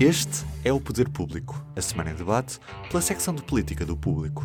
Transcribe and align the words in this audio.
Este 0.00 0.46
é 0.64 0.72
o 0.72 0.80
Poder 0.80 1.08
Público, 1.08 1.56
a 1.74 1.82
semana 1.82 2.12
em 2.12 2.14
debate 2.14 2.60
pela 2.88 3.02
secção 3.02 3.34
de 3.34 3.42
política 3.42 3.84
do 3.84 3.96
Público. 3.96 4.44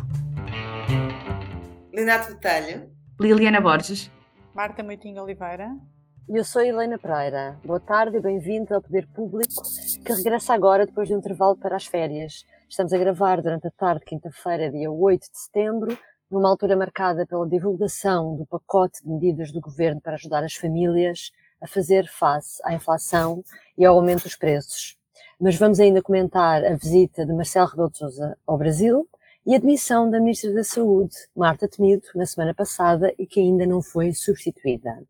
Leonardo 1.92 2.34
Botelho. 2.34 2.90
Liliana 3.20 3.60
Borges. 3.60 4.10
Marta 4.52 4.82
Moitinho 4.82 5.22
Oliveira. 5.22 5.70
Eu 6.28 6.42
sou 6.42 6.60
Helena 6.60 6.98
Pereira. 6.98 7.56
Boa 7.64 7.78
tarde 7.78 8.16
e 8.16 8.20
bem-vindos 8.20 8.72
ao 8.72 8.82
Poder 8.82 9.06
Público, 9.14 9.62
que 10.04 10.12
regressa 10.12 10.54
agora 10.54 10.86
depois 10.86 11.06
de 11.06 11.14
um 11.14 11.18
intervalo 11.18 11.56
para 11.56 11.76
as 11.76 11.86
férias. 11.86 12.44
Estamos 12.68 12.92
a 12.92 12.98
gravar 12.98 13.40
durante 13.40 13.68
a 13.68 13.70
tarde, 13.70 14.04
quinta-feira, 14.04 14.72
dia 14.72 14.90
8 14.90 15.20
de 15.20 15.38
setembro, 15.38 15.96
numa 16.28 16.48
altura 16.48 16.76
marcada 16.76 17.24
pela 17.28 17.48
divulgação 17.48 18.34
do 18.34 18.44
pacote 18.44 19.04
de 19.04 19.08
medidas 19.08 19.52
do 19.52 19.60
governo 19.60 20.00
para 20.00 20.14
ajudar 20.14 20.42
as 20.42 20.54
famílias 20.54 21.30
a 21.60 21.68
fazer 21.68 22.08
face 22.08 22.60
à 22.64 22.74
inflação 22.74 23.44
e 23.78 23.84
ao 23.84 23.94
aumento 23.94 24.24
dos 24.24 24.34
preços. 24.34 24.98
Mas 25.40 25.56
vamos 25.56 25.80
ainda 25.80 26.00
comentar 26.00 26.64
a 26.64 26.74
visita 26.74 27.26
de 27.26 27.32
Marcelo 27.32 27.66
Rebelo 27.66 27.90
de 27.90 27.98
Sousa 27.98 28.38
ao 28.46 28.56
Brasil 28.56 29.08
e 29.44 29.54
a 29.54 29.58
demissão 29.58 30.08
da 30.08 30.20
Ministra 30.20 30.52
da 30.52 30.62
Saúde, 30.62 31.14
Marta 31.34 31.68
Temido, 31.68 32.06
na 32.14 32.24
semana 32.24 32.54
passada 32.54 33.12
e 33.18 33.26
que 33.26 33.40
ainda 33.40 33.66
não 33.66 33.82
foi 33.82 34.12
substituída. 34.12 35.02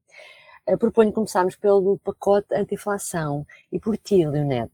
Eu 0.67 0.79
proponho 0.79 1.13
começarmos 1.13 1.57
pelo 1.57 1.99
pacote 1.99 2.49
anti-inflação 2.55 3.47
e 3.71 3.79
por 3.79 3.99
ti, 3.99 4.27
Leonete. 4.27 4.73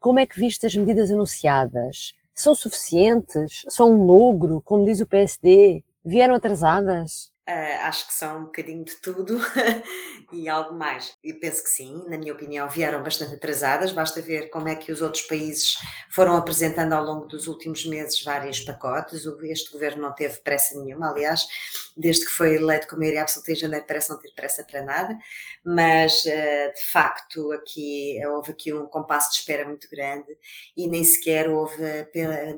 Como 0.00 0.18
é 0.18 0.26
que 0.26 0.40
viste 0.40 0.64
as 0.64 0.74
medidas 0.74 1.10
anunciadas? 1.10 2.14
São 2.34 2.54
suficientes? 2.54 3.64
São 3.68 3.90
um 3.92 4.06
logro, 4.06 4.62
como 4.62 4.86
diz 4.86 5.00
o 5.00 5.06
PSD? 5.06 5.84
Vieram 6.02 6.34
atrasadas? 6.34 7.30
Uh, 7.48 7.80
acho 7.84 8.06
que 8.06 8.12
são 8.12 8.40
um 8.40 8.44
bocadinho 8.44 8.84
de 8.84 8.94
tudo 8.96 9.40
e 10.34 10.50
algo 10.50 10.74
mais. 10.74 11.14
E 11.24 11.32
penso 11.32 11.64
que 11.64 11.70
sim, 11.70 12.04
na 12.06 12.18
minha 12.18 12.34
opinião, 12.34 12.68
vieram 12.68 13.02
bastante 13.02 13.36
atrasadas. 13.36 13.90
Basta 13.90 14.20
ver 14.20 14.50
como 14.50 14.68
é 14.68 14.76
que 14.76 14.92
os 14.92 15.00
outros 15.00 15.22
países 15.22 15.78
foram 16.10 16.36
apresentando 16.36 16.92
ao 16.92 17.02
longo 17.02 17.26
dos 17.26 17.46
últimos 17.46 17.86
meses 17.86 18.22
vários 18.22 18.60
pacotes. 18.60 19.24
Este 19.44 19.72
governo 19.72 20.02
não 20.02 20.14
teve 20.14 20.36
pressa 20.40 20.78
nenhuma, 20.78 21.10
aliás, 21.10 21.46
desde 21.96 22.26
que 22.26 22.32
foi 22.32 22.56
eleito 22.56 22.86
com 22.86 22.96
maioria 22.96 23.22
absoluta 23.22 23.50
em 23.52 23.56
janeiro, 23.56 23.86
parece 23.86 24.10
não 24.10 24.18
ter 24.18 24.30
pressa 24.34 24.62
para 24.62 24.82
nada. 24.82 25.16
Mas, 25.64 26.24
uh, 26.26 26.74
de 26.74 26.84
facto, 26.84 27.50
aqui 27.52 28.20
houve 28.26 28.52
aqui 28.52 28.74
um 28.74 28.84
compasso 28.84 29.30
de 29.30 29.38
espera 29.38 29.66
muito 29.66 29.88
grande 29.88 30.36
e 30.76 30.86
nem 30.86 31.02
sequer 31.02 31.48
houve, 31.48 31.78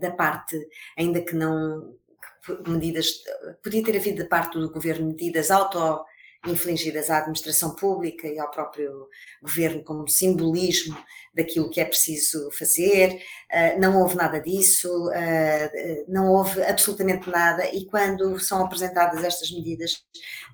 da 0.01 0.11
parte, 0.11 0.59
ainda 0.99 1.21
que 1.23 1.37
não 1.37 1.95
medidas, 2.67 3.23
podia 3.63 3.83
ter 3.83 3.97
havido 3.97 4.23
da 4.23 4.29
parte 4.29 4.59
do 4.59 4.71
governo 4.71 5.09
medidas 5.09 5.51
auto 5.51 6.05
infligidas 6.47 7.11
à 7.11 7.19
administração 7.19 7.75
pública 7.75 8.27
e 8.27 8.39
ao 8.39 8.51
próprio 8.51 9.09
governo 9.43 9.85
como 9.85 10.09
simbolismo 10.09 10.97
daquilo 11.35 11.69
que 11.71 11.81
é 11.81 11.85
preciso 11.85 12.51
fazer. 12.53 13.21
Ah, 13.53 13.77
não 13.79 14.01
houve 14.01 14.17
nada 14.17 14.41
disso, 14.41 15.11
ah, 15.13 15.71
não 16.09 16.29
houve 16.29 16.63
absolutamente 16.63 17.29
nada, 17.29 17.67
e 17.75 17.85
quando 17.87 18.39
são 18.41 18.65
apresentadas 18.65 19.23
estas 19.23 19.51
medidas, 19.51 20.03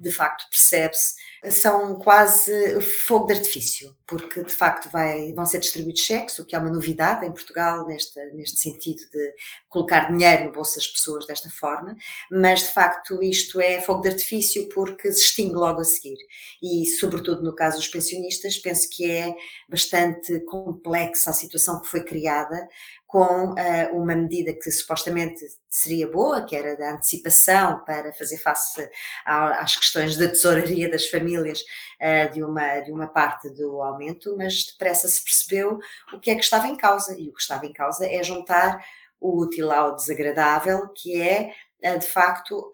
de 0.00 0.10
facto 0.10 0.48
percebe-se 0.50 1.14
são 1.44 1.96
quase 1.96 2.80
fogo 2.80 3.26
de 3.26 3.34
artifício, 3.34 3.96
porque 4.06 4.42
de 4.42 4.52
facto 4.52 4.90
vai, 4.90 5.32
vão 5.32 5.44
ser 5.44 5.58
distribuídos 5.58 6.02
cheques, 6.02 6.38
o 6.38 6.44
que 6.44 6.56
é 6.56 6.58
uma 6.58 6.70
novidade 6.70 7.26
em 7.26 7.32
Portugal 7.32 7.86
neste, 7.86 8.18
neste 8.32 8.58
sentido 8.58 9.00
de 9.12 9.34
colocar 9.68 10.10
dinheiro 10.10 10.44
no 10.44 10.52
bolso 10.52 10.76
das 10.76 10.86
pessoas 10.86 11.26
desta 11.26 11.50
forma, 11.50 11.96
mas 12.30 12.60
de 12.60 12.68
facto 12.68 13.22
isto 13.22 13.60
é 13.60 13.80
fogo 13.80 14.02
de 14.02 14.08
artifício 14.08 14.68
porque 14.70 15.12
se 15.12 15.26
extingue 15.26 15.54
logo 15.54 15.80
a 15.80 15.84
seguir. 15.84 16.18
E, 16.62 16.86
sobretudo 16.98 17.42
no 17.42 17.54
caso 17.54 17.76
dos 17.76 17.88
pensionistas, 17.88 18.58
penso 18.58 18.88
que 18.90 19.10
é 19.10 19.34
bastante 19.68 20.40
complexa 20.40 21.30
a 21.30 21.34
situação 21.34 21.80
que 21.80 21.88
foi 21.88 22.02
criada 22.02 22.68
com 23.06 23.52
uh, 23.52 23.56
uma 23.92 24.14
medida 24.16 24.52
que 24.52 24.70
supostamente 24.70 25.44
seria 25.70 26.10
boa, 26.10 26.44
que 26.44 26.56
era 26.56 26.76
da 26.76 26.92
antecipação 26.92 27.84
para 27.84 28.12
fazer 28.12 28.38
face 28.38 28.90
às 29.24 29.76
questões 29.76 30.16
da 30.16 30.28
tesouraria 30.28 30.90
das 30.90 31.06
famílias 31.06 31.60
uh, 31.60 32.32
de, 32.32 32.42
uma, 32.42 32.80
de 32.80 32.90
uma 32.90 33.06
parte 33.06 33.48
do 33.50 33.80
aumento, 33.80 34.36
mas 34.36 34.64
depressa 34.66 35.06
se 35.06 35.22
percebeu 35.22 35.78
o 36.12 36.18
que 36.18 36.30
é 36.30 36.34
que 36.34 36.42
estava 36.42 36.66
em 36.66 36.76
causa, 36.76 37.16
e 37.18 37.28
o 37.28 37.32
que 37.32 37.40
estava 37.40 37.64
em 37.64 37.72
causa 37.72 38.06
é 38.06 38.22
juntar 38.22 38.84
o 39.20 39.40
útil 39.40 39.70
ao 39.70 39.94
desagradável, 39.94 40.88
que 40.88 41.20
é, 41.20 41.52
uh, 41.84 41.98
de 41.98 42.06
facto, 42.06 42.72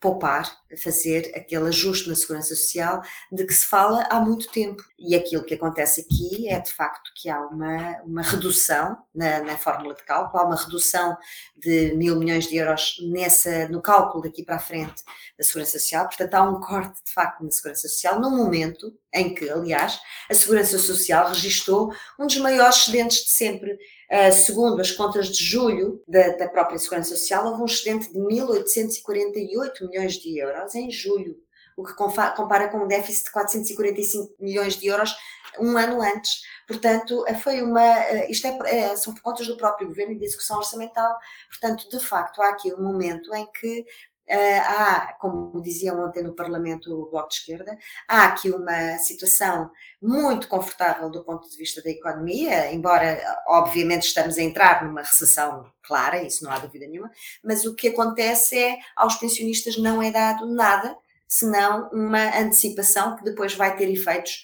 poupar, 0.00 0.61
fazer 0.76 1.32
aquele 1.34 1.68
ajuste 1.68 2.08
na 2.08 2.14
segurança 2.14 2.54
social 2.54 3.02
de 3.30 3.44
que 3.46 3.54
se 3.54 3.66
fala 3.66 4.06
há 4.10 4.20
muito 4.20 4.50
tempo. 4.50 4.82
E 4.98 5.14
aquilo 5.14 5.44
que 5.44 5.54
acontece 5.54 6.02
aqui 6.02 6.48
é 6.48 6.60
de 6.60 6.72
facto 6.72 7.10
que 7.16 7.28
há 7.28 7.40
uma, 7.40 8.02
uma 8.02 8.22
redução 8.22 8.96
na, 9.14 9.40
na 9.40 9.56
fórmula 9.56 9.94
de 9.94 10.04
cálculo, 10.04 10.42
há 10.42 10.46
uma 10.46 10.56
redução 10.56 11.16
de 11.56 11.94
mil 11.96 12.16
milhões 12.16 12.46
de 12.46 12.56
euros 12.56 12.96
nessa, 13.02 13.68
no 13.68 13.82
cálculo 13.82 14.22
daqui 14.22 14.44
para 14.44 14.56
a 14.56 14.60
frente 14.60 15.02
da 15.36 15.44
segurança 15.44 15.78
social, 15.78 16.06
portanto 16.06 16.34
há 16.34 16.42
um 16.42 16.60
corte 16.60 17.02
de 17.04 17.12
facto 17.12 17.42
na 17.42 17.50
segurança 17.50 17.88
social, 17.88 18.20
num 18.20 18.36
momento 18.36 18.92
em 19.14 19.34
que, 19.34 19.48
aliás, 19.50 20.00
a 20.30 20.34
segurança 20.34 20.78
social 20.78 21.28
registrou 21.28 21.92
um 22.18 22.26
dos 22.26 22.38
maiores 22.38 22.76
excedentes 22.76 23.24
de 23.24 23.30
sempre. 23.30 23.78
Uh, 24.10 24.30
segundo 24.30 24.78
as 24.80 24.90
contas 24.90 25.28
de 25.28 25.42
julho 25.42 26.02
da, 26.06 26.36
da, 26.36 26.46
própria 26.46 26.78
Segurança 26.78 27.16
Social, 27.16 27.46
houve 27.46 27.62
um 27.62 27.64
excedente 27.64 28.12
de 28.12 28.18
1.848 28.18 29.88
milhões 29.88 30.14
de 30.14 30.38
euros 30.38 30.61
em 30.74 30.90
julho, 30.90 31.36
o 31.76 31.84
que 31.84 31.94
compara 31.94 32.68
com 32.68 32.78
um 32.78 32.86
déficit 32.86 33.24
de 33.24 33.32
445 33.32 34.34
milhões 34.38 34.76
de 34.76 34.86
euros 34.86 35.14
um 35.58 35.76
ano 35.76 36.00
antes. 36.00 36.42
Portanto, 36.66 37.24
eh, 37.26 37.34
foi 37.34 37.62
uma. 37.62 37.82
Eh, 37.82 38.30
isto 38.30 38.46
é, 38.46 38.58
é, 38.64 38.96
são 38.96 39.14
contas 39.16 39.46
do 39.46 39.56
próprio 39.56 39.88
governo 39.88 40.12
e 40.12 40.18
de 40.18 40.24
execução 40.24 40.58
orçamental. 40.58 41.18
Portanto, 41.48 41.88
de 41.88 42.00
facto, 42.00 42.40
há 42.40 42.50
aqui 42.50 42.72
um 42.72 42.82
momento 42.82 43.34
em 43.34 43.46
que 43.52 43.84
há, 44.28 45.14
como 45.20 45.60
diziam 45.60 46.04
ontem 46.04 46.22
no 46.22 46.34
Parlamento 46.34 46.92
o 46.92 47.10
Bloco 47.10 47.28
de 47.28 47.34
Esquerda, 47.36 47.76
há 48.08 48.26
aqui 48.26 48.50
uma 48.50 48.98
situação 48.98 49.70
muito 50.00 50.48
confortável 50.48 51.10
do 51.10 51.24
ponto 51.24 51.48
de 51.48 51.56
vista 51.56 51.82
da 51.82 51.90
economia, 51.90 52.72
embora 52.72 53.20
obviamente 53.46 54.04
estamos 54.04 54.38
a 54.38 54.42
entrar 54.42 54.84
numa 54.84 55.02
recessão 55.02 55.70
clara, 55.82 56.22
isso 56.22 56.44
não 56.44 56.52
há 56.52 56.58
dúvida 56.58 56.86
nenhuma, 56.86 57.10
mas 57.42 57.64
o 57.64 57.74
que 57.74 57.88
acontece 57.88 58.58
é 58.58 58.78
aos 58.96 59.16
pensionistas 59.16 59.76
não 59.76 60.02
é 60.02 60.10
dado 60.10 60.46
nada, 60.46 60.96
senão 61.28 61.88
uma 61.92 62.38
antecipação 62.38 63.16
que 63.16 63.24
depois 63.24 63.54
vai 63.54 63.76
ter 63.76 63.90
efeitos 63.90 64.42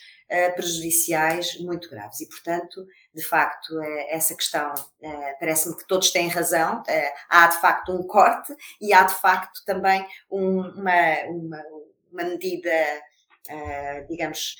prejudiciais 0.50 1.58
muito 1.60 1.88
graves. 1.88 2.20
E, 2.20 2.28
portanto, 2.28 2.86
de 3.14 3.22
facto, 3.22 3.80
é, 3.82 4.14
essa 4.14 4.34
questão, 4.34 4.74
é, 5.00 5.34
parece-me 5.34 5.76
que 5.76 5.86
todos 5.86 6.10
têm 6.10 6.28
razão, 6.28 6.82
há 7.28 7.46
de 7.46 7.60
facto 7.60 7.92
um 7.92 8.02
corte 8.02 8.54
e 8.80 8.92
há 8.92 9.02
de 9.04 9.14
facto 9.14 9.64
também 9.64 10.06
um, 10.30 10.60
uma, 10.60 11.22
uma, 11.28 11.62
uma, 12.12 12.24
medida, 12.24 12.70
digamos, 14.08 14.56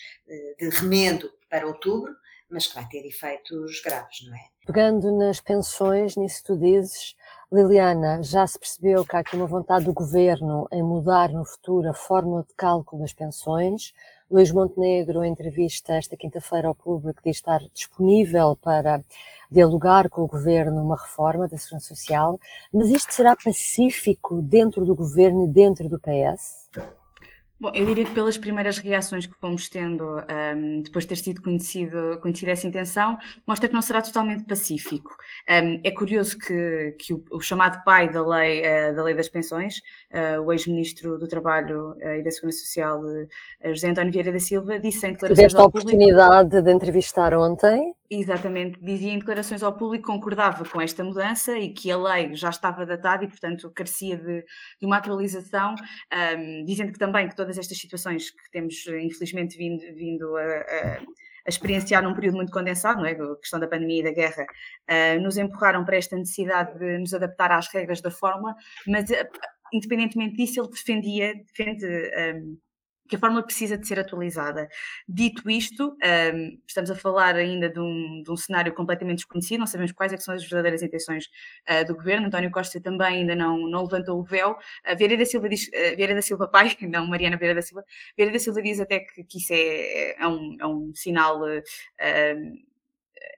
de 0.59 0.69
remendo 0.71 1.31
para 1.51 1.67
outubro, 1.67 2.15
mas 2.51 2.67
que 2.67 2.75
vai 2.75 2.87
ter 2.89 3.07
efeitos 3.07 3.81
graves, 3.83 4.27
não 4.27 4.35
é? 4.35 4.41
Pegando 4.67 5.17
nas 5.17 5.41
pensões, 5.41 6.17
nisso 6.17 6.43
tu 6.45 6.57
dizes, 6.57 7.15
Liliana, 7.51 8.23
já 8.23 8.47
se 8.47 8.59
percebeu 8.59 9.05
que 9.05 9.17
há 9.17 9.21
aqui 9.21 9.35
uma 9.35 9.47
vontade 9.47 9.87
do 9.87 9.95
governo 9.95 10.69
em 10.71 10.83
mudar 10.83 11.31
no 11.31 11.45
futuro 11.45 11.89
a 11.89 11.95
fórmula 11.95 12.45
de 12.47 12.55
cálculo 12.55 13.01
das 13.01 13.15
pensões. 13.15 13.95
Luís 14.31 14.53
Montenegro, 14.53 15.25
em 15.25 15.33
entrevista 15.33 15.95
esta 15.95 16.15
quinta-feira 16.15 16.69
ao 16.69 16.75
público, 16.75 17.23
diz 17.25 17.37
estar 17.37 17.61
disponível 17.73 18.55
para 18.57 19.03
dialogar 19.51 20.11
com 20.11 20.21
o 20.23 20.27
governo 20.27 20.83
uma 20.83 20.97
reforma 20.97 21.49
da 21.49 21.57
Segurança 21.57 21.95
Social, 21.95 22.39
mas 22.71 22.91
isto 22.91 23.15
será 23.15 23.35
pacífico 23.35 24.43
dentro 24.43 24.85
do 24.85 24.95
governo 24.95 25.47
e 25.47 25.49
dentro 25.49 25.89
do 25.89 25.99
PS? 25.99 26.69
Bom, 27.61 27.73
eu 27.75 27.85
diria 27.87 28.05
que 28.05 28.15
pelas 28.15 28.39
primeiras 28.39 28.79
reações 28.79 29.27
que 29.27 29.35
fomos 29.35 29.69
tendo 29.69 30.05
um, 30.05 30.81
depois 30.81 31.05
de 31.05 31.09
ter 31.09 31.17
sido 31.17 31.43
conhecido, 31.43 32.17
conhecida 32.23 32.53
essa 32.53 32.69
intenção, 32.69 33.19
mostra 33.45 33.67
que 33.67 33.75
não 33.75 33.83
será 33.83 34.01
totalmente 34.01 34.45
pacífico. 34.45 35.11
Um, 35.51 35.81
é 35.83 35.91
curioso 35.91 36.39
que, 36.39 36.95
que 37.01 37.13
o, 37.13 37.25
o, 37.33 37.41
chamado 37.41 37.83
pai 37.83 38.09
da 38.13 38.25
lei, 38.25 38.61
uh, 38.61 38.95
da 38.95 39.03
lei 39.03 39.13
das 39.13 39.29
pensões, 39.29 39.79
uh, 40.13 40.41
o 40.41 40.53
ex-ministro 40.53 41.19
do 41.19 41.27
Trabalho 41.27 41.97
uh, 41.97 42.15
e 42.21 42.23
da 42.23 42.31
Segurança 42.31 42.59
Social, 42.59 43.03
José 43.65 43.91
António 43.91 44.13
Vieira 44.13 44.31
da 44.31 44.39
Silva, 44.39 44.79
disse 44.79 45.05
em 45.09 45.13
declarações 45.13 45.39
Tiveste 45.39 45.61
a 45.61 45.65
oportunidade 45.65 46.63
de 46.63 46.73
entrevistar 46.73 47.35
ontem 47.35 47.93
Exatamente, 48.11 48.81
dizia 48.81 49.13
em 49.13 49.19
declarações 49.19 49.63
ao 49.63 49.75
público 49.75 50.07
que 50.07 50.13
concordava 50.13 50.65
com 50.65 50.81
esta 50.81 51.05
mudança 51.05 51.59
e 51.59 51.75
que 51.75 51.91
a 51.91 51.99
lei 51.99 52.35
já 52.35 52.49
estava 52.49 52.87
datada 52.87 53.23
e, 53.23 53.29
portanto, 53.29 53.71
carecia 53.71 54.17
de, 54.17 54.43
de 54.81 54.87
uma 54.87 54.97
atualização, 54.97 55.75
um, 56.39 56.65
dizendo 56.65 56.91
que 56.91 56.99
também 56.99 57.29
que 57.29 57.37
todas 57.49 57.59
estas 57.59 57.79
situações 57.79 58.31
que 58.31 58.51
temos, 58.51 58.87
infelizmente, 58.87 59.57
vindo, 59.57 59.81
vindo 59.95 60.37
a, 60.37 60.43
a, 60.43 61.01
experienciar 61.49 62.03
num 62.03 62.15
período 62.15 62.37
muito 62.37 62.53
condensado, 62.53 63.01
não 63.01 63.07
é? 63.07 63.13
a 63.13 63.37
questão 63.37 63.59
da 63.59 63.67
pandemia 63.67 64.01
e 64.01 64.05
da 64.05 64.13
guerra, 64.13 64.45
uh, 64.45 65.21
nos 65.23 65.39
empurraram 65.39 65.83
para 65.83 65.97
esta 65.97 66.15
necessidade 66.15 66.79
de 66.79 66.99
nos 66.99 67.15
adaptar 67.15 67.51
às 67.51 67.69
regras 67.69 68.03
da 68.03 68.11
fórmula, 68.11 68.55
mas, 68.87 69.09
uh, 69.09 69.15
independentemente 69.73 70.37
disso, 70.37 70.61
ele 70.61 70.69
defendia, 70.69 71.35
defende. 71.35 71.87
Um, 71.87 72.59
que 73.09 73.17
a 73.17 73.19
fórmula 73.19 73.43
precisa 73.43 73.77
de 73.79 73.87
ser 73.89 73.99
atualizada. 73.99 74.69
Dito 75.09 75.49
isto, 75.51 75.97
um, 76.35 76.61
estamos 76.67 76.91
a 76.91 76.95
falar 76.95 77.35
ainda 77.37 77.69
de 77.69 77.81
um, 77.81 78.23
de 78.23 78.31
um, 78.31 78.37
cenário 78.37 78.75
completamente 78.75 79.19
desconhecido, 79.19 79.61
não 79.61 79.67
sabemos 79.67 79.93
quais 79.93 80.13
é 80.13 80.17
são 80.19 80.35
as 80.35 80.43
verdadeiras 80.43 80.83
intenções 80.83 81.27
uh, 81.69 81.87
do 81.87 81.95
governo. 81.95 82.27
António 82.27 82.51
Costa 82.51 82.81
também 82.81 83.21
ainda 83.21 83.35
não, 83.35 83.59
não 83.69 83.83
levantou 83.83 84.21
o 84.21 84.25
véu. 84.25 84.53
Uh, 84.53 84.97
Vieira 84.97 85.17
da 85.17 85.25
Silva 85.25 85.49
diz, 85.49 85.69
uh, 85.69 85.97
Vieira 85.97 86.15
da 86.15 86.23
Silva 86.23 86.47
pai, 86.49 86.77
não 86.83 87.07
Mariana 87.07 87.37
Vieira 87.37 87.55
da 87.55 87.63
Silva, 87.63 87.85
Vieira 88.17 88.33
da 88.33 88.39
Silva 88.39 88.61
diz 88.63 88.81
até 88.81 89.01
que, 89.01 89.25
que 89.25 89.39
isso 89.39 89.53
é, 89.53 90.23
é, 90.23 90.29
um, 90.29 90.57
é 90.61 90.67
um 90.67 90.93
sinal. 90.95 91.41
Uh, 91.43 91.63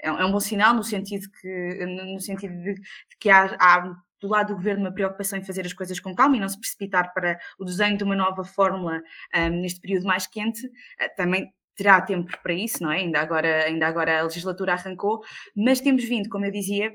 é, 0.03 0.11
um 0.11 0.33
bom 0.33 0.41
sinal 0.41 0.75
no 0.75 0.83
sentido 0.83 1.27
que 1.41 1.87
no 1.87 2.21
sentido 2.21 2.55
de 2.55 2.75
que 3.19 3.29
há, 3.31 3.57
há 3.59 3.95
do 4.21 4.29
lado 4.29 4.49
do 4.49 4.57
governo 4.57 4.85
uma 4.85 4.93
preocupação 4.93 5.39
em 5.39 5.45
fazer 5.45 5.65
as 5.65 5.73
coisas 5.73 5.99
com 5.99 6.15
calma 6.15 6.37
e 6.37 6.41
não 6.41 6.49
se 6.49 6.59
precipitar 6.59 7.13
para 7.13 7.39
o 7.59 7.65
desenho 7.65 7.97
de 7.97 8.05
uma 8.05 8.15
nova 8.15 8.45
fórmula 8.45 9.03
um, 9.35 9.49
neste 9.63 9.81
período 9.81 10.05
mais 10.05 10.27
quente, 10.27 10.67
uh, 10.67 11.17
também 11.17 11.53
terá 11.75 12.01
tempo 12.03 12.31
para 12.43 12.53
isso, 12.53 12.83
não 12.83 12.93
é? 12.93 12.99
Ainda 12.99 13.21
agora, 13.21 13.65
ainda 13.65 13.87
agora 13.87 14.21
a 14.21 14.23
legislatura 14.23 14.75
arrancou, 14.75 15.23
mas 15.57 15.81
temos 15.81 16.05
vindo, 16.05 16.29
como 16.29 16.45
eu 16.45 16.51
dizia, 16.51 16.93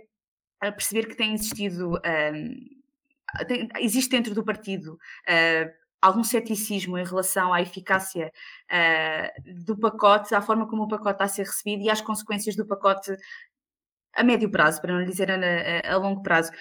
a 0.62 0.72
perceber 0.72 1.08
que 1.08 1.16
tem 1.16 1.34
existido, 1.34 1.96
um, 1.96 3.46
tem, 3.48 3.68
existe 3.80 4.12
dentro 4.12 4.36
do 4.36 4.44
partido 4.44 4.94
uh, 4.94 5.86
algum 6.02 6.24
ceticismo 6.24 6.98
em 7.00 7.04
relação 7.04 7.52
à 7.52 7.62
eficácia 7.62 8.32
uh, 8.72 9.64
do 9.66 9.76
pacote, 9.78 10.36
à 10.36 10.42
forma 10.42 10.68
como 10.68 10.84
o 10.84 10.88
pacote 10.88 11.14
está 11.14 11.26
a 11.26 11.30
ser 11.30 11.44
recebido 11.44 11.82
e 11.82 11.90
às 11.90 12.02
consequências 12.02 12.56
do 12.56 12.66
pacote 12.66 13.12
a 14.14 14.24
médio 14.24 14.50
prazo, 14.50 14.82
para 14.82 14.94
não 14.94 15.04
dizer 15.04 15.30
a, 15.32 15.36
a, 15.36 15.94
a 15.94 15.98
longo 15.98 16.22
prazo. 16.22 16.52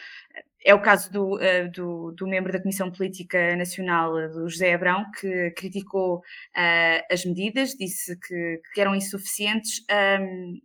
É 0.65 0.75
o 0.75 0.81
caso 0.81 1.13
do, 1.13 1.35
uh, 1.35 1.71
do, 1.71 2.13
do, 2.13 2.27
membro 2.27 2.51
da 2.51 2.61
Comissão 2.61 2.91
Política 2.91 3.55
Nacional, 3.55 4.19
eh, 4.19 4.29
do 4.29 4.49
José 4.49 4.73
Abrão, 4.73 5.05
que 5.21 5.51
criticou 5.51 6.17
uh, 6.19 7.13
as 7.13 7.23
medidas, 7.27 7.75
disse 7.75 8.19
que, 8.19 8.63
que 8.73 8.81
eram 8.81 8.95
insuficientes 8.95 9.85
um, 9.91 9.95
ehm, 9.95 10.61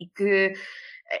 e 0.00 0.06
que 0.08 0.52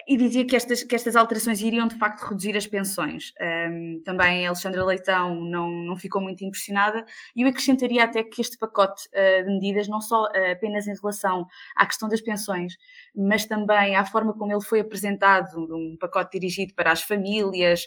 e 0.06 0.16
dizia 0.16 0.44
que 0.44 0.54
estas, 0.54 0.82
que 0.82 0.94
estas 0.94 1.16
alterações 1.16 1.60
iriam 1.62 1.88
de 1.88 1.96
facto 1.96 2.22
reduzir 2.22 2.56
as 2.56 2.66
pensões. 2.66 3.32
Um, 3.40 4.02
também 4.04 4.46
a 4.46 4.50
Alexandra 4.50 4.84
Leitão 4.84 5.34
não, 5.34 5.70
não 5.70 5.96
ficou 5.96 6.20
muito 6.20 6.44
impressionada 6.44 7.04
e 7.34 7.42
eu 7.42 7.48
acrescentaria 7.48 8.04
até 8.04 8.22
que 8.22 8.40
este 8.40 8.58
pacote 8.58 9.08
uh, 9.08 9.44
de 9.44 9.50
medidas, 9.50 9.88
não 9.88 10.00
só 10.00 10.24
uh, 10.24 10.52
apenas 10.52 10.86
em 10.86 10.94
relação 10.94 11.46
à 11.74 11.86
questão 11.86 12.08
das 12.08 12.20
pensões, 12.20 12.76
mas 13.16 13.46
também 13.46 13.96
à 13.96 14.04
forma 14.04 14.34
como 14.34 14.52
ele 14.52 14.62
foi 14.62 14.80
apresentado, 14.80 15.58
um 15.74 15.96
pacote 15.98 16.38
dirigido 16.38 16.74
para 16.74 16.92
as 16.92 17.02
famílias, 17.02 17.86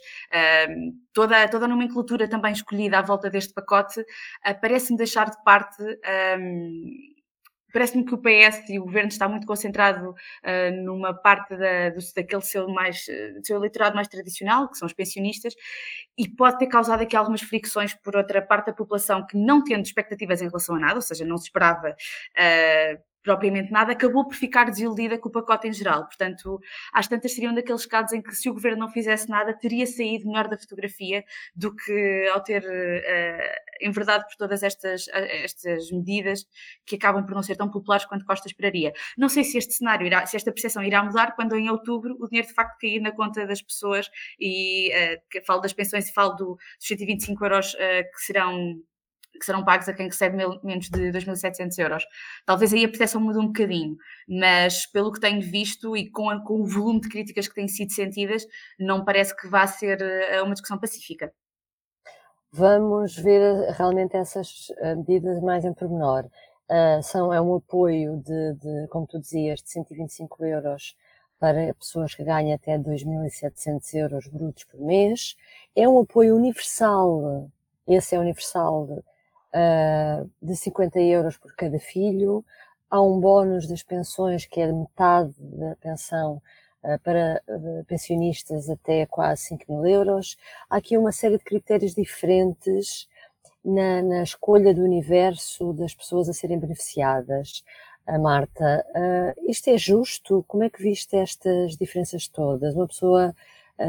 um, 0.70 1.00
toda, 1.14 1.48
toda 1.50 1.66
a 1.66 1.68
nomenclatura 1.68 2.28
também 2.28 2.52
escolhida 2.52 2.98
à 2.98 3.02
volta 3.04 3.30
deste 3.30 3.54
pacote, 3.54 4.02
uh, 4.02 4.60
parece-me 4.60 4.98
deixar 4.98 5.30
de 5.30 5.42
parte 5.44 5.84
parece-me 7.72 8.06
que 8.06 8.14
o 8.14 8.18
PS 8.18 8.70
e 8.70 8.80
o 8.80 8.84
governo 8.84 9.10
está 9.10 9.28
muito 9.28 9.48
concentrado 9.48 10.10
uh, 10.12 10.84
numa 10.84 11.14
parte 11.14 11.56
da, 11.56 11.90
do, 11.90 12.00
daquele 12.16 12.42
seu, 12.42 12.68
mais, 12.70 13.06
seu 13.44 13.58
eleitorado 13.58 13.96
mais 13.96 14.08
tradicional, 14.08 14.70
que 14.70 14.78
são 14.78 14.86
os 14.86 14.94
pensionistas, 14.94 15.56
e 16.18 16.28
pode 16.30 16.60
ter 16.60 16.68
causado 16.68 17.02
aqui 17.02 17.16
algumas 17.16 17.42
fricções 17.42 17.94
por 17.94 18.16
outra 18.16 18.42
parte 18.42 18.68
da 18.68 18.74
população 18.74 19.26
que 19.26 19.38
não 19.38 19.64
tendo 19.64 19.86
expectativas 19.86 20.42
em 20.42 20.48
relação 20.48 20.76
a 20.76 20.80
nada, 20.80 20.96
ou 20.96 21.02
seja, 21.02 21.26
não 21.26 21.38
se 21.38 21.46
esperava 21.46 21.90
uh, 21.90 23.11
propriamente 23.24 23.72
nada, 23.72 23.92
acabou 23.92 24.26
por 24.26 24.36
ficar 24.36 24.66
desiludida 24.66 25.18
com 25.18 25.30
o 25.30 25.32
pacote 25.32 25.68
em 25.68 25.74
geral. 25.74 26.06
Portanto, 26.06 26.60
às 26.94 27.08
tantas 27.08 27.34
seriam 27.34 27.54
daqueles 27.54 27.86
casos 27.86 28.14
em 28.14 28.22
que 28.22 28.36
se 28.36 28.50
o 28.50 28.54
governo 28.54 28.80
não 28.80 28.90
fizesse 28.90 29.30
nada, 29.30 29.54
teria 29.54 29.86
saído 29.86 30.28
melhor 30.28 30.48
da 30.48 30.58
fotografia 30.58 31.24
do 31.56 31.76
que 31.76 32.30
ao 32.34 32.42
ter 32.42 32.64
uh, 32.64 33.88
enverdado 33.88 34.26
por 34.26 34.36
todas 34.36 34.64
estas, 34.64 35.08
estas 35.10 35.92
medidas 35.92 36.46
que 36.86 36.96
acabam 36.96 37.26
por 37.26 37.36
não 37.36 37.44
ser 37.44 37.56
tão 37.56 37.70
populares 37.70 38.06
quanto 38.06 38.26
Costa 38.26 38.48
esperaria. 38.48 38.92
Não 39.18 39.30
sei 39.30 39.44
se 39.44 39.58
este 39.58 39.74
cenário, 39.74 40.06
irá, 40.06 40.26
se 40.26 40.36
esta 40.36 40.52
percepção 40.52 40.84
irá 40.84 41.04
mudar 41.04 41.36
quando 41.36 41.56
em 41.56 41.70
outubro 41.70 42.16
o 42.20 42.28
dinheiro 42.28 42.48
de 42.48 42.54
facto 42.54 42.78
cair 42.80 43.00
na 43.02 43.12
conta 43.12 43.46
das 43.46 43.62
pessoas 43.62 44.10
e 44.40 44.92
uh, 44.92 45.46
falo 45.46 45.62
das 45.62 45.74
pensões 45.74 46.10
e 46.10 46.14
falo 46.14 46.34
do, 46.36 46.46
dos 46.56 46.88
125 46.88 47.44
euros 47.44 47.74
uh, 47.74 47.78
que 48.14 48.22
serão 48.22 48.82
que 49.40 49.46
serão 49.46 49.64
pagos 49.64 49.88
a 49.90 49.94
quem 49.94 50.08
recebe 50.08 50.38
menos 50.64 50.90
de 50.90 51.12
2.700 51.12 51.78
euros. 51.80 52.04
Talvez 52.46 52.74
aí 52.74 52.86
a 52.86 52.88
percepção 52.88 53.22
mude 53.22 53.40
um 53.40 53.48
bocadinho, 53.48 53.96
mas 54.28 54.86
pelo 54.86 55.12
que 55.12 55.20
tenho 55.20 55.42
visto 55.42 55.96
e 55.96 56.10
com, 56.10 56.30
a, 56.30 56.44
com 56.44 56.62
o 56.62 56.66
volume 56.66 57.02
de 57.02 57.10
críticas 57.10 57.48
que 57.48 57.56
têm 57.56 57.68
sido 57.68 57.92
sentidas, 57.92 58.46
não 58.80 59.04
parece 59.04 59.36
que 59.36 59.48
vá 59.48 59.66
ser 59.68 60.02
eh, 60.02 60.42
uma 60.42 60.54
discussão 60.54 60.78
pacífica. 60.78 61.34
Vamos 62.54 63.16
ver 63.16 63.42
eh, 63.42 63.72
realmente 63.72 64.16
essas 64.18 64.68
eh, 64.80 64.96
medidas 64.96 65.42
mais 65.42 65.64
em 65.64 65.74
pormenor. 65.74 66.26
Uh, 66.70 67.04
são, 67.04 67.34
é 67.34 67.42
um 67.42 67.56
apoio 67.56 68.18
de, 68.18 68.54
de, 68.54 68.88
como 68.90 69.06
tu 69.06 69.20
dizias, 69.20 69.62
de 69.62 69.70
125 69.72 70.46
euros 70.46 70.96
para 71.38 71.74
pessoas 71.74 72.14
que 72.16 72.24
ganham 72.24 72.54
até 72.54 72.78
2.700 72.78 73.94
euros 73.96 74.28
brutos 74.28 74.64
por 74.66 74.80
mês. 74.80 75.36
É 75.76 75.88
um 75.88 76.00
apoio 76.00 76.36
universal, 76.36 77.50
esse 77.88 78.16
é 78.16 78.20
universal 78.20 79.04
uh, 79.54 80.30
de 80.42 80.56
50 80.56 81.00
euros 81.00 81.38
por 81.38 81.54
cada 81.56 81.80
filho. 81.80 82.44
Há 82.90 83.02
um 83.02 83.20
bónus 83.20 83.68
das 83.68 83.84
pensões 83.84 84.46
que 84.46 84.60
é 84.60 84.68
de 84.68 84.74
metade 84.74 85.34
da 85.40 85.76
pensão 85.78 86.42
uh, 86.84 87.00
para 87.04 87.42
uh, 87.48 87.86
pensionistas 87.86 88.70
até 88.70 89.06
quase 89.06 89.44
5 89.44 89.72
mil 89.72 89.86
euros. 89.86 90.38
Há 90.70 90.78
aqui 90.78 90.98
uma 90.98 91.12
série 91.12 91.38
de 91.38 91.44
critérios 91.44 91.94
diferentes 91.94 93.08
na, 93.64 94.02
na 94.02 94.24
escolha 94.24 94.74
do 94.74 94.82
universo 94.82 95.74
das 95.74 95.94
pessoas 95.94 96.28
a 96.30 96.34
serem 96.34 96.60
beneficiadas. 96.60 97.64
A 98.08 98.18
Marta, 98.18 98.84
isto 99.48 99.70
é 99.70 99.78
justo? 99.78 100.44
Como 100.48 100.64
é 100.64 100.70
que 100.72 100.82
viste 100.82 101.16
estas 101.16 101.78
diferenças 101.78 102.28
todas? 102.28 102.76
Uma 102.76 102.88
pessoa 102.88 103.34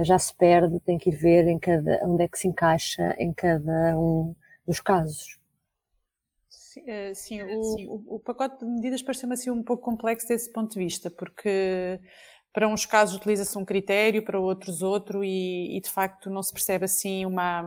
já 0.03 0.19
se 0.19 0.35
perde, 0.35 0.79
tem 0.81 0.99
que 0.99 1.09
ir 1.09 1.17
ver 1.17 1.49
em 1.49 1.59
cada, 1.59 1.99
onde 2.05 2.23
é 2.23 2.29
que 2.29 2.39
se 2.39 2.47
encaixa 2.47 3.17
em 3.19 3.33
cada 3.33 3.99
um 3.99 4.35
dos 4.67 4.81
casos. 4.81 5.42
Eh, 6.87 7.15
sim, 7.15 7.39
sim, 7.39 7.87
o, 7.89 8.17
o, 8.17 8.21
pacote 8.21 8.59
de 8.59 8.65
medidas 8.65 9.03
pareceu-me 9.03 9.35
assim 9.35 9.51
um 9.51 9.63
pouco 9.63 9.83
complexo 9.83 10.29
desse 10.29 10.51
ponto 10.53 10.73
de 10.73 10.79
vista, 10.79 11.11
porque 11.11 12.01
para 12.53 12.69
uns 12.69 12.85
casos 12.87 13.17
utiliza-se 13.17 13.57
um 13.59 13.65
critério, 13.65 14.25
para 14.25 14.39
outros 14.39 14.83
outro, 14.83 15.25
e, 15.25 15.77
e, 15.77 15.81
de 15.81 15.91
facto 15.91 16.31
não 16.31 16.43
se 16.43 16.53
percebe 16.53 16.85
assim 16.85 17.25
uma, 17.25 17.63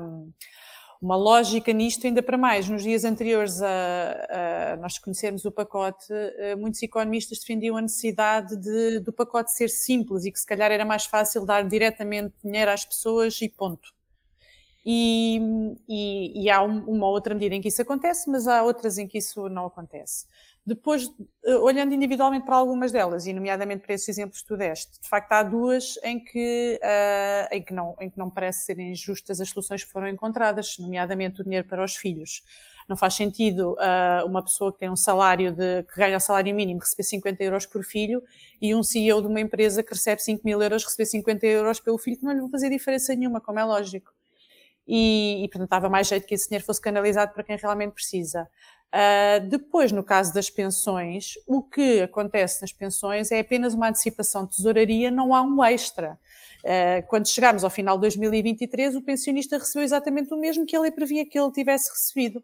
uma 1.02 1.16
lógica 1.16 1.74
nisto, 1.74 2.06
ainda 2.06 2.22
para 2.22 2.38
mais. 2.38 2.70
Nos 2.70 2.84
dias 2.84 3.04
anteriores 3.04 3.62
a, 3.62 4.74
a 4.74 4.78
nós 4.78 4.98
conhecermos 5.00 5.46
o 5.46 5.52
pacote, 5.52 6.06
eh, 6.12 6.56
muitos 6.56 6.82
economistas 6.84 7.40
defendiam 7.40 7.78
a 7.78 7.82
necessidade 7.82 8.56
de, 8.58 9.00
do 9.00 9.12
pacote 9.12 9.52
ser 9.52 9.70
simples 9.70 10.26
e 10.26 10.32
que 10.32 10.40
se 10.40 10.46
calhar 10.46 10.72
era 10.72 10.86
mais 10.86 11.06
fácil 11.06 11.46
dar 11.46 11.64
diretamente 11.68 12.34
dinheiro 12.44 12.72
às 12.72 12.86
pessoas 12.86 13.40
e 13.42 13.50
ponto. 13.50 13.94
E, 14.86 15.40
e, 15.90 16.44
e 16.44 16.50
há 16.50 16.62
um, 16.62 16.80
uma 16.86 17.08
outra 17.08 17.34
medida 17.34 17.56
em 17.56 17.62
que 17.62 17.70
isso 17.70 17.82
acontece, 17.82 18.30
mas 18.30 18.48
há 18.48 18.62
outras 18.62 19.00
em 19.00 19.08
que 19.08 19.18
isso 19.18 19.50
não 19.50 19.66
acontece. 19.66 20.26
Depois, 20.66 21.12
eh, 21.46 21.56
olhando 21.58 21.94
individualmente 21.94 22.46
para 22.46 22.56
algumas 22.56 22.92
delas, 22.92 23.28
e 23.28 23.34
nomeadamente 23.34 23.84
para 23.84 23.94
esses 23.94 24.10
exemplos 24.10 24.42
que 24.42 24.48
tu 24.48 24.58
deste, 24.58 25.00
de 25.00 25.08
facto 25.08 25.32
há 25.32 25.44
duas 25.44 25.96
em 26.04 26.20
que, 26.20 26.80
uh, 26.84 27.56
em 27.56 27.62
que, 27.62 27.72
não, 27.72 27.96
em 28.02 28.10
que 28.10 28.18
não 28.18 28.32
parece 28.32 28.66
serem 28.66 28.96
justas 28.96 29.40
as 29.40 29.50
soluções 29.50 29.84
que 29.84 29.92
foram 29.92 30.08
encontradas, 30.08 30.78
nomeadamente 30.80 31.42
o 31.42 31.44
dinheiro 31.44 31.68
para 31.68 31.84
os 31.84 31.96
filhos. 31.96 32.42
Não 32.90 32.98
faz 32.98 33.14
sentido 33.14 33.74
uh, 33.74 34.26
uma 34.26 34.44
pessoa 34.44 34.74
que 34.74 34.80
tem 34.80 34.90
um 34.90 34.96
salário 34.96 35.52
de, 35.52 35.84
que 35.84 35.98
ganha 35.98 36.20
salário 36.20 36.54
mínimo 36.56 36.80
receber 36.80 37.04
50 37.04 37.44
euros 37.44 37.66
por 37.68 37.84
filho 37.84 38.24
e 38.60 38.74
um 38.74 38.82
CEO 38.82 39.22
de 39.22 39.28
uma 39.28 39.40
empresa 39.40 39.84
que 39.84 39.94
recebe 39.94 40.22
5 40.22 40.42
mil 40.44 40.62
euros 40.62 40.84
receber 40.84 41.06
50 41.06 41.46
euros 41.46 41.80
pelo 41.80 42.00
filho, 42.00 42.18
que 42.18 42.24
não 42.24 42.34
lhe 42.34 42.42
vai 42.42 42.50
fazer 42.50 42.70
diferença 42.72 43.14
nenhuma, 43.14 43.40
como 43.40 43.60
é 43.60 43.64
lógico 43.64 44.15
e, 44.88 45.44
e 45.44 45.50
portanto, 45.50 45.70
dava 45.70 45.90
mais 45.90 46.08
jeito 46.08 46.26
que 46.28 46.36
esse 46.36 46.48
dinheiro 46.48 46.66
fosse 46.66 46.82
canalizado 46.82 47.34
para 47.34 47.44
quem 47.44 47.58
realmente 47.58 47.94
precisa. 47.94 48.48
Uh, 48.96 49.46
depois, 49.50 49.92
no 49.92 50.02
caso 50.02 50.34
das 50.34 50.50
pensões, 50.50 51.34
o 51.46 51.62
que 51.62 52.02
acontece 52.02 52.62
nas 52.62 52.72
pensões 52.72 53.30
é 53.30 53.40
apenas 53.40 53.74
uma 53.74 53.90
antecipação 53.90 54.46
de 54.46 54.56
tesouraria, 54.56 55.12
não 55.12 55.36
há 55.36 55.42
um 55.42 55.62
extra. 55.64 56.18
Uh, 56.64 57.06
quando 57.08 57.28
chegarmos 57.28 57.66
ao 57.66 57.70
final 57.70 57.98
de 57.98 58.02
2023, 58.02 58.96
o 58.96 59.02
pensionista 59.02 59.58
recebeu 59.58 59.84
exatamente 59.84 60.34
o 60.34 60.40
mesmo 60.40 60.66
que 60.66 60.78
ele 60.78 60.92
previa 60.92 61.28
que 61.28 61.38
ele 61.38 61.52
tivesse 61.52 61.92
recebido. 61.92 62.42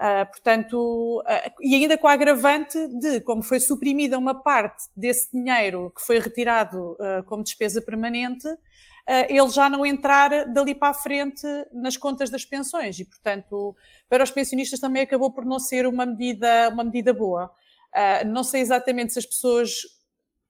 Uh, 0.00 0.24
portanto, 0.30 1.22
e 1.60 1.74
ainda 1.74 1.98
com 1.98 2.08
a 2.08 2.12
agravante 2.12 2.78
de, 2.98 3.20
como 3.20 3.42
foi 3.42 3.60
suprimida 3.60 4.16
uma 4.16 4.34
parte 4.34 4.84
desse 4.96 5.30
dinheiro 5.30 5.92
que 5.94 6.00
foi 6.00 6.18
retirado 6.18 6.96
como 7.26 7.44
despesa 7.44 7.82
permanente, 7.82 8.48
ele 9.28 9.48
já 9.50 9.68
não 9.68 9.84
entrar 9.84 10.46
dali 10.46 10.74
para 10.74 10.88
a 10.90 10.94
frente 10.94 11.46
nas 11.72 11.96
contas 11.96 12.30
das 12.30 12.44
pensões 12.44 12.98
e, 12.98 13.04
portanto, 13.04 13.74
para 14.08 14.22
os 14.24 14.30
pensionistas 14.30 14.78
também 14.80 15.02
acabou 15.02 15.32
por 15.32 15.44
não 15.44 15.58
ser 15.58 15.86
uma 15.86 16.06
medida, 16.06 16.68
uma 16.72 16.84
medida 16.84 17.12
boa. 17.12 17.50
Eh, 17.94 18.24
não 18.24 18.44
sei 18.44 18.60
exatamente 18.60 19.12
se 19.12 19.18
as 19.18 19.26
pessoas. 19.26 19.82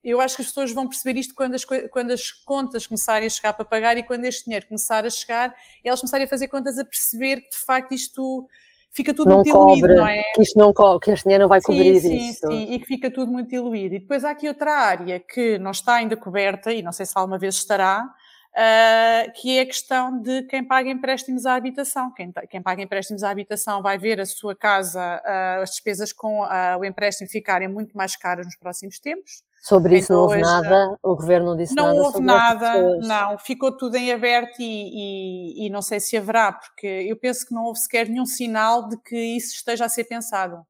Eu 0.03 0.21
acho 0.21 0.35
que 0.37 0.43
as 0.43 0.49
pessoas 0.49 0.73
vão 0.73 0.89
perceber 0.89 1.19
isto 1.21 1.35
quando 1.35 1.55
as, 1.55 1.65
quando 1.65 2.11
as 2.11 2.31
contas 2.31 2.87
começarem 2.87 3.27
a 3.27 3.31
chegar 3.31 3.53
para 3.53 3.65
pagar 3.67 3.99
e 3.99 4.03
quando 4.03 4.25
este 4.25 4.45
dinheiro 4.47 4.67
começar 4.67 5.05
a 5.05 5.11
chegar, 5.11 5.55
elas 5.85 6.01
começarem 6.01 6.25
a 6.25 6.29
fazer 6.29 6.49
contas 6.49 6.79
a 6.79 6.85
perceber 6.85 7.43
que 7.43 7.51
de 7.51 7.59
facto 7.59 7.93
isto 7.93 8.49
fica 8.91 9.13
tudo 9.13 9.29
não 9.29 9.37
muito 9.37 9.53
cobre, 9.53 9.75
diluído, 9.75 10.01
não 10.01 10.07
é? 10.07 10.23
que 10.35 10.43
isto 10.43 10.59
não 10.59 10.73
co- 10.73 10.99
que 10.99 11.11
este 11.11 11.25
dinheiro 11.25 11.43
não 11.43 11.49
vai 11.49 11.61
cobrir 11.61 12.01
Sim, 12.01 12.09
sim, 12.09 12.31
isso. 12.31 12.47
sim, 12.49 12.73
e 12.73 12.79
que 12.79 12.87
fica 12.87 13.11
tudo 13.11 13.31
muito 13.31 13.51
diluído. 13.51 13.95
E 13.95 13.99
depois 14.01 14.25
há 14.25 14.31
aqui 14.31 14.49
outra 14.49 14.73
área 14.75 15.21
que 15.21 15.59
não 15.59 15.71
está 15.71 15.97
ainda 15.97 16.17
coberta, 16.17 16.73
e 16.73 16.83
não 16.83 16.93
sei 16.93 17.05
se 17.05 17.13
alguma 17.15 17.39
vez 17.39 17.57
estará, 17.57 18.11
ah, 18.57 19.25
que 19.35 19.59
é 19.59 19.63
a 19.63 19.67
questão 19.67 20.21
de 20.21 20.43
quem 20.45 20.65
paga 20.65 20.91
empréstimos 20.91 21.47
à 21.47 21.55
habitação. 21.55 22.13
Quem, 22.13 22.33
quem 22.49 22.63
paga 22.63 22.83
empréstimos 22.83 23.23
à 23.23 23.31
habitação 23.31 23.83
vai 23.83 23.99
ver 23.99 24.21
a 24.21 24.27
sua 24.27 24.55
casa, 24.57 25.01
ah, 25.25 25.61
as 25.63 25.71
despesas 25.71 26.13
com 26.13 26.43
ah, 26.45 26.77
o 26.79 26.85
empréstimo 26.85 27.29
ficarem 27.31 27.69
muito 27.69 27.97
mais 27.97 28.17
caras 28.17 28.47
nos 28.47 28.57
próximos 28.57 28.99
tempos. 28.99 29.43
Sobre 29.63 29.99
isso 29.99 30.11
não 30.13 30.23
houve 30.23 30.39
Então, 30.39 30.51
nada, 30.51 30.99
o 31.03 31.15
governo 31.15 31.49
não 31.51 31.57
disse 31.57 31.75
Não 31.77 31.85
nada 31.89 31.99
houve 31.99 32.13
sobre 32.13 32.33
estas 32.33 32.61
nada, 32.61 32.97
não, 33.07 33.39
ficou 33.39 33.77
tudo 33.77 33.95
em 33.97 34.11
aberto 34.11 34.59
e, 34.59 34.65
e- 34.65 35.67
e 35.67 35.71
não 35.71 35.83
sei 35.83 36.01
se 36.01 36.17
haverá, 36.17 36.51
porque 36.53 36.87
eu 36.87 37.15
penso 37.17 37.47
que 37.47 37.55
não 37.55 37.65
houve 37.65 37.79
sequer 37.79 38.09
nenhum 38.09 38.25
sinal 38.25 38.89
de 38.89 38.97
que 39.03 39.17
isso 39.37 39.55
esteja 39.55 39.85
a 39.85 39.89
ser 39.89 40.05
pensado. 40.05 40.65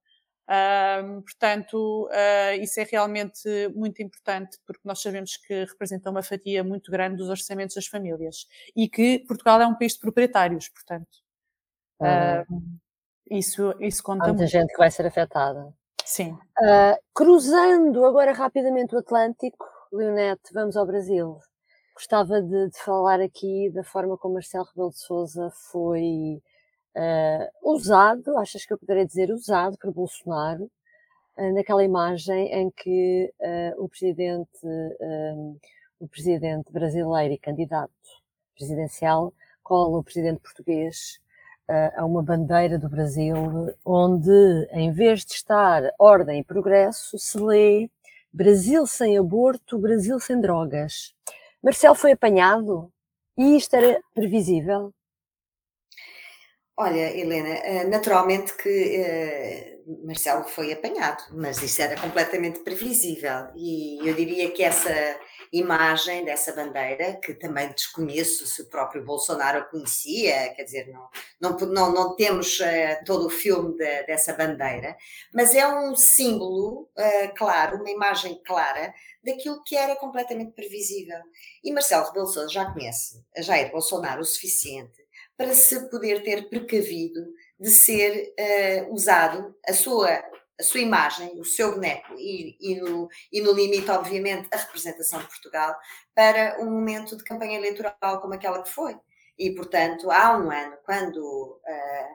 Ahm, 0.53 1.23
portanto, 1.23 2.09
ah, 2.11 2.57
isso 2.57 2.81
é 2.81 2.83
realmente 2.83 3.49
muito 3.73 4.03
importante, 4.03 4.59
porque 4.67 4.81
nós 4.85 5.01
sabemos 5.01 5.37
que 5.37 5.65
representa 5.65 6.11
uma 6.11 6.25
fatia 6.25 6.65
muito 6.65 6.91
grande 6.91 7.19
dos 7.19 7.29
orçamentos 7.29 7.77
das 7.77 7.87
famílias 7.87 8.49
e 8.75 8.89
que 8.89 9.21
Portugal 9.29 9.61
é 9.61 9.67
um 9.69 9.77
país 9.77 9.93
de 9.93 10.01
proprietários, 10.01 10.69
portanto, 10.69 11.07
ahm, 12.01 12.79
isso, 13.31 13.73
isso 13.79 14.01
há 14.03 14.05
conta 14.05 14.25
muita 14.25 14.39
muito. 14.43 14.51
gente 14.51 14.73
que 14.73 14.79
vai 14.79 14.91
ser 14.91 15.07
afetada. 15.07 15.73
Sim. 16.05 16.37
Ah, 16.59 16.99
cruzando 17.15 18.05
agora 18.05 18.33
rapidamente 18.33 18.93
o 18.97 18.99
Atlântico, 18.99 19.65
Leonete, 19.93 20.53
vamos 20.53 20.77
ao 20.77 20.85
Brasil. 20.85 21.39
Gostava 21.95 22.43
de, 22.43 22.71
de 22.71 22.79
falar 22.79 23.21
aqui 23.21 23.71
da 23.71 23.85
forma 23.85 24.19
como 24.19 24.35
Marcelo 24.35 24.65
Rebelo 24.65 24.91
de 24.91 24.99
Sousa 24.99 25.49
foi 25.71 26.43
ah, 26.97 27.49
usado, 27.63 28.37
achas 28.39 28.65
que 28.65 28.73
eu 28.73 28.79
poderia 28.79 29.07
dizer 29.07 29.31
usado 29.31 29.77
por 29.79 29.93
Bolsonaro, 29.93 30.71
ah, 31.37 31.53
naquela 31.53 31.85
imagem 31.85 32.53
em 32.53 32.71
que 32.71 33.33
ah, 33.41 33.75
o 33.79 33.89
presidente, 33.89 34.67
o 35.99 36.09
presidente 36.09 36.73
brasileiro 36.73 37.35
e 37.35 37.39
candidato 37.39 37.93
presidencial 38.55 39.33
cola 39.63 39.99
o 39.99 40.05
presidente 40.05 40.41
português 40.41 41.21
a 41.97 42.05
uma 42.05 42.21
bandeira 42.21 42.77
do 42.77 42.89
Brasil, 42.89 43.37
onde, 43.85 44.69
em 44.73 44.91
vez 44.91 45.25
de 45.25 45.35
estar 45.35 45.83
ordem 46.01 46.41
e 46.41 46.45
progresso, 46.45 47.17
se 47.17 47.39
lê 47.39 47.89
Brasil 48.33 48.85
sem 48.89 49.17
aborto, 49.17 49.79
Brasil 49.79 50.19
sem 50.19 50.41
drogas. 50.41 51.15
Marcelo 51.63 51.95
foi 51.95 52.13
apanhado 52.13 52.91
e 53.39 53.57
isto 53.57 53.75
era 53.75 54.01
previsível. 54.13 54.93
Olha, 56.83 57.15
Helena, 57.15 57.49
eh, 57.73 57.85
naturalmente 57.85 58.55
que 58.55 58.71
eh, 58.97 59.79
Marcelo 60.03 60.45
foi 60.45 60.73
apanhado, 60.73 61.23
mas 61.33 61.61
isso 61.63 61.83
era 61.83 62.01
completamente 62.01 62.61
previsível. 62.61 63.49
E 63.55 63.99
eu 64.09 64.15
diria 64.15 64.51
que 64.51 64.63
essa 64.63 64.91
imagem 65.53 66.25
dessa 66.25 66.53
bandeira, 66.55 67.19
que 67.23 67.35
também 67.35 67.69
desconheço 67.69 68.47
se 68.47 68.63
o 68.63 68.69
próprio 68.71 69.05
Bolsonaro 69.05 69.69
conhecia, 69.71 70.55
quer 70.55 70.63
dizer, 70.65 70.89
não, 70.89 71.09
não, 71.39 71.59
não, 71.69 71.93
não 71.93 72.17
temos 72.17 72.59
eh, 72.61 73.03
todo 73.05 73.27
o 73.27 73.31
filme 73.31 73.77
de- 73.77 74.05
dessa 74.05 74.33
bandeira, 74.33 74.97
mas 75.35 75.55
é 75.55 75.67
um 75.69 75.95
símbolo 75.95 76.89
eh, 76.97 77.29
claro, 77.37 77.77
uma 77.79 77.91
imagem 77.91 78.41
clara 78.47 78.95
daquilo 79.23 79.63
que 79.65 79.77
era 79.77 79.97
completamente 79.97 80.53
previsível. 80.53 81.19
E 81.63 81.73
Marcelo 81.73 82.07
Rebelo 82.07 82.27
Sousa 82.27 82.49
já 82.49 82.73
conhece 82.73 83.23
Jair 83.37 83.71
Bolsonaro 83.71 84.23
o 84.23 84.25
suficiente 84.25 84.99
para 85.41 85.55
se 85.55 85.89
poder 85.89 86.23
ter 86.23 86.51
precavido 86.51 87.33
de 87.59 87.71
ser 87.71 88.35
eh, 88.37 88.87
usado 88.91 89.57
a 89.67 89.73
sua, 89.73 90.23
a 90.61 90.63
sua 90.63 90.81
imagem, 90.81 91.41
o 91.41 91.47
seu 91.47 91.73
boneco 91.73 92.13
e, 92.19 92.59
e, 92.61 92.75
no, 92.79 93.09
e 93.33 93.41
no 93.41 93.51
limite, 93.55 93.91
obviamente, 93.91 94.51
a 94.53 94.59
representação 94.59 95.19
de 95.19 95.29
Portugal 95.29 95.75
para 96.15 96.59
um 96.61 96.67
momento 96.67 97.17
de 97.17 97.25
campanha 97.25 97.57
eleitoral 97.57 98.21
como 98.21 98.35
aquela 98.35 98.63
que 98.63 98.69
foi. 98.69 98.95
E, 99.39 99.51
portanto, 99.55 100.11
há 100.11 100.37
um 100.37 100.51
ano, 100.51 100.77
quando 100.85 101.59
eh, 101.67 102.09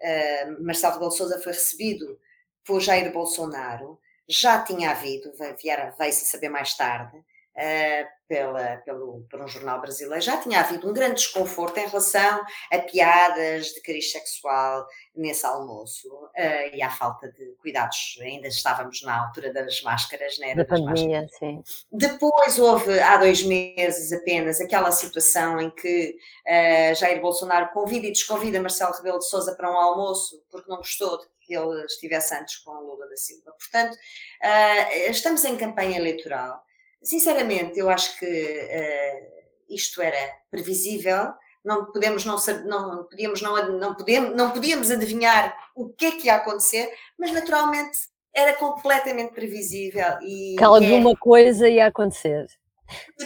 eh, 0.00 0.46
Marcelo 0.60 1.10
de 1.10 1.14
Sousa 1.14 1.42
foi 1.42 1.52
recebido 1.52 2.18
por 2.64 2.80
Jair 2.80 3.12
Bolsonaro, 3.12 4.00
já 4.26 4.64
tinha 4.64 4.92
havido, 4.92 5.30
a 6.24 6.24
saber 6.24 6.48
mais 6.48 6.74
tarde, 6.74 7.22
eh, 7.54 8.06
pela, 8.26 8.78
pelo, 8.78 9.26
por 9.30 9.42
um 9.42 9.46
jornal 9.46 9.78
brasileiro, 9.78 10.24
já 10.24 10.38
tinha 10.38 10.60
havido 10.60 10.88
um 10.88 10.92
grande 10.92 11.16
desconforto 11.16 11.76
em 11.76 11.86
relação 11.86 12.42
a 12.72 12.78
piadas 12.78 13.66
de 13.66 13.82
cariz 13.82 14.10
sexual 14.10 14.86
nesse 15.14 15.44
almoço 15.44 16.08
eh, 16.34 16.74
e 16.74 16.82
à 16.82 16.88
falta 16.88 17.30
de 17.30 17.54
cuidados. 17.60 18.18
Ainda 18.22 18.48
estávamos 18.48 19.02
na 19.02 19.26
altura 19.26 19.52
das 19.52 19.82
máscaras, 19.82 20.38
né, 20.38 20.54
Da 20.54 20.64
pandemia, 20.64 21.28
sim. 21.38 21.62
Depois 21.92 22.58
houve, 22.58 22.98
há 23.00 23.18
dois 23.18 23.42
meses 23.42 24.10
apenas, 24.14 24.58
aquela 24.58 24.90
situação 24.90 25.60
em 25.60 25.70
que 25.70 26.16
eh, 26.46 26.94
Jair 26.94 27.20
Bolsonaro 27.20 27.68
convida 27.74 28.06
e 28.06 28.12
desconvida 28.12 28.62
Marcelo 28.62 28.94
Rebelo 28.94 29.18
de 29.18 29.28
Sousa 29.28 29.54
para 29.54 29.70
um 29.70 29.76
almoço 29.76 30.42
porque 30.50 30.70
não 30.70 30.78
gostou 30.78 31.18
de 31.18 31.26
que 31.42 31.54
ele 31.54 31.84
estivesse 31.84 32.34
antes 32.34 32.56
com 32.58 32.72
Lula 32.72 33.06
da 33.08 33.16
Silva. 33.16 33.52
Portanto, 33.58 33.98
estamos 35.10 35.44
em 35.44 35.56
campanha 35.56 35.98
eleitoral. 35.98 36.62
Sinceramente, 37.02 37.78
eu 37.78 37.90
acho 37.90 38.18
que 38.18 38.26
eh, 38.26 39.28
isto 39.68 40.00
era 40.00 40.18
previsível. 40.50 41.32
Não 41.64 41.86
podemos 41.86 42.24
não, 42.24 42.36
não 42.66 43.04
podíamos 43.04 43.40
não, 43.40 43.78
não 43.78 43.94
podemos 43.94 44.36
não 44.36 44.50
podíamos 44.50 44.90
adivinhar 44.90 45.56
o 45.76 45.88
que 45.90 46.06
é 46.06 46.10
que 46.12 46.26
ia 46.26 46.34
acontecer, 46.36 46.92
mas 47.18 47.32
naturalmente 47.32 47.98
era 48.34 48.54
completamente 48.54 49.32
previsível 49.32 50.18
e 50.22 50.56
Que 50.56 50.62
é- 50.62 50.66
alguma 50.66 51.14
coisa 51.16 51.68
ia 51.68 51.86
acontecer. 51.86 52.46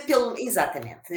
pelo, 0.06 0.36
exatamente. 0.38 1.12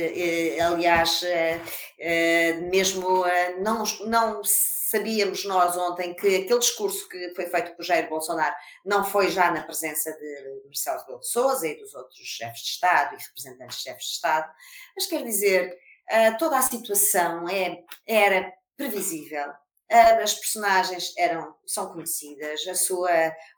Aliás, 0.62 1.22
eh, 1.24 1.60
eh, 2.00 2.54
mesmo 2.72 3.24
não, 3.60 3.84
não 4.06 4.42
sabíamos 4.89 5.46
nós 5.46 5.77
ontem 5.77 6.15
que 6.15 6.27
aquele 6.38 6.60
discurso 6.60 7.08
que 7.08 7.34
foi 7.36 7.46
feito 7.46 7.75
por 7.75 7.84
Jair 7.84 8.10
Bolsonaro 8.10 8.55
não 8.86 9.03
foi 9.03 9.29
já 9.29 9.51
na 9.51 9.63
presença 9.63 10.12
de 10.12 10.62
Marcelo 10.65 11.00
Rebelo 11.01 11.19
de 11.19 11.27
Sousa 11.27 11.67
e 11.67 11.79
dos 11.79 11.93
outros 11.93 12.19
chefes 12.19 12.62
de 12.62 12.69
Estado 12.69 13.15
e 13.15 13.24
representantes 13.24 13.77
de 13.77 13.84
chefes 13.84 14.05
de 14.05 14.12
Estado, 14.13 14.51
mas 14.96 15.05
quer 15.05 15.24
dizer, 15.24 15.77
eh, 16.10 16.31
toda 16.34 16.58
a 16.58 16.62
situação 16.62 17.48
é, 17.48 17.84
era 18.08 18.51
previsível. 18.75 19.51
Ah, 19.91 20.22
As 20.24 20.34
personagens 20.36 21.13
eram, 21.17 21.55
são 21.65 21.91
conhecidas, 21.91 22.67
a 22.67 22.75
sua 22.75 23.10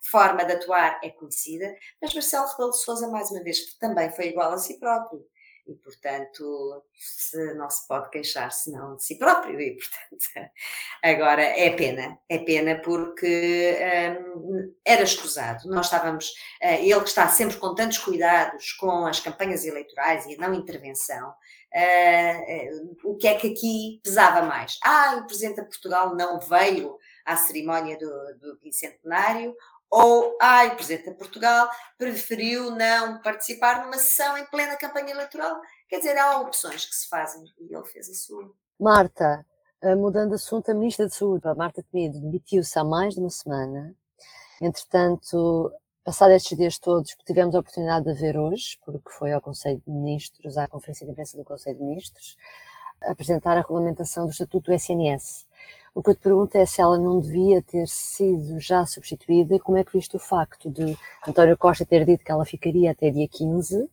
forma 0.09 0.45
de 0.45 0.53
atuar 0.53 0.99
é 1.03 1.09
conhecida, 1.09 1.75
mas 2.01 2.13
Marcelo 2.13 2.47
Rebelo 2.47 2.71
de 2.71 2.81
Sousa, 2.81 3.07
mais 3.09 3.29
uma 3.31 3.43
vez, 3.43 3.73
também 3.77 4.11
foi 4.11 4.27
igual 4.27 4.51
a 4.53 4.57
si 4.57 4.79
próprio. 4.79 5.25
E, 5.67 5.75
portanto, 5.75 6.83
se 6.93 7.53
não 7.53 7.69
se 7.69 7.87
pode 7.87 8.09
queixar 8.09 8.51
senão 8.51 8.95
de 8.95 9.03
si 9.03 9.17
próprio. 9.19 9.59
E, 9.59 9.77
portanto, 9.77 10.51
agora 11.03 11.41
é 11.41 11.69
pena. 11.71 12.17
É 12.29 12.39
pena 12.39 12.81
porque 12.81 13.77
hum, 14.35 14.73
era 14.85 15.03
escusado. 15.03 15.67
Nós 15.69 15.85
estávamos, 15.85 16.31
eh, 16.61 16.85
ele 16.85 17.01
que 17.01 17.09
está 17.09 17.27
sempre 17.27 17.57
com 17.57 17.75
tantos 17.75 17.97
cuidados 17.99 18.73
com 18.73 19.05
as 19.05 19.19
campanhas 19.19 19.65
eleitorais 19.65 20.25
e 20.25 20.35
a 20.35 20.37
não 20.37 20.53
intervenção, 20.53 21.33
eh, 21.73 22.67
eh, 22.67 22.71
o 23.03 23.15
que 23.15 23.27
é 23.27 23.35
que 23.35 23.51
aqui 23.51 24.01
pesava 24.03 24.41
mais? 24.41 24.77
Ah, 24.83 25.19
o 25.21 25.25
Presidente 25.25 25.61
de 25.61 25.67
Portugal 25.67 26.15
não 26.15 26.39
veio 26.39 26.97
à 27.25 27.37
cerimónia 27.37 27.97
do, 27.97 28.37
do 28.39 28.59
bicentenário, 28.59 29.55
ou 29.91 30.37
ai, 30.41 30.69
o 30.69 30.75
Presidente 30.75 31.09
de 31.09 31.15
Portugal 31.15 31.69
preferiu 31.97 32.71
não 32.71 33.21
participar 33.21 33.83
numa 33.83 33.97
sessão 33.97 34.37
em 34.37 34.45
plena 34.45 34.77
campanha 34.77 35.11
eleitoral. 35.11 35.59
Quer 35.89 35.97
dizer, 35.97 36.17
há 36.17 36.39
opções 36.39 36.85
que 36.85 36.95
se 36.95 37.09
fazem 37.09 37.43
e 37.59 37.75
ele 37.75 37.83
fez 37.83 38.09
a 38.09 38.13
sua. 38.13 38.49
Marta, 38.79 39.45
eh, 39.81 39.95
mudando 39.95 40.29
de 40.29 40.35
assunto, 40.35 40.71
a 40.71 40.73
Ministra 40.73 41.07
de 41.07 41.13
Saúde, 41.13 41.45
a 41.45 41.53
Marta 41.53 41.83
Temido, 41.91 42.21
demitiu-se 42.21 42.79
há 42.79 42.83
mais 42.85 43.15
de 43.15 43.19
uma 43.19 43.29
semana. 43.29 43.93
Entretanto, 44.61 45.71
passados 46.05 46.35
estes 46.35 46.57
dias 46.57 46.79
todos, 46.79 47.13
que 47.13 47.25
tivemos 47.25 47.53
a 47.53 47.59
oportunidade 47.59 48.05
de 48.05 48.13
ver 48.13 48.37
hoje, 48.37 48.79
porque 48.85 49.09
foi 49.09 49.33
ao 49.33 49.41
Conselho 49.41 49.81
de 49.85 49.91
Ministros, 49.91 50.57
à 50.57 50.67
Conferência 50.67 51.05
de 51.05 51.11
Imprensa 51.11 51.37
do 51.37 51.43
Conselho 51.43 51.77
de 51.77 51.83
Ministros, 51.83 52.37
apresentar 53.01 53.57
a 53.57 53.61
regulamentação 53.61 54.25
do 54.25 54.31
Estatuto 54.31 54.71
do 54.71 54.73
SNS. 54.73 55.47
O 55.93 56.01
que 56.01 56.11
eu 56.11 56.15
te 56.15 56.21
pergunto 56.21 56.57
é 56.57 56.65
se 56.65 56.81
ela 56.81 56.97
não 56.97 57.19
devia 57.19 57.61
ter 57.61 57.85
sido 57.85 58.59
já 58.61 58.85
substituída 58.85 59.55
e 59.55 59.59
como 59.59 59.77
é 59.77 59.83
que 59.83 59.91
viste 59.91 60.15
o 60.15 60.19
facto 60.19 60.69
de 60.69 60.97
António 61.27 61.57
Costa 61.57 61.85
ter 61.85 62.05
dito 62.05 62.23
que 62.23 62.31
ela 62.31 62.45
ficaria 62.45 62.91
até 62.91 63.09
dia 63.09 63.27
15 63.27 63.89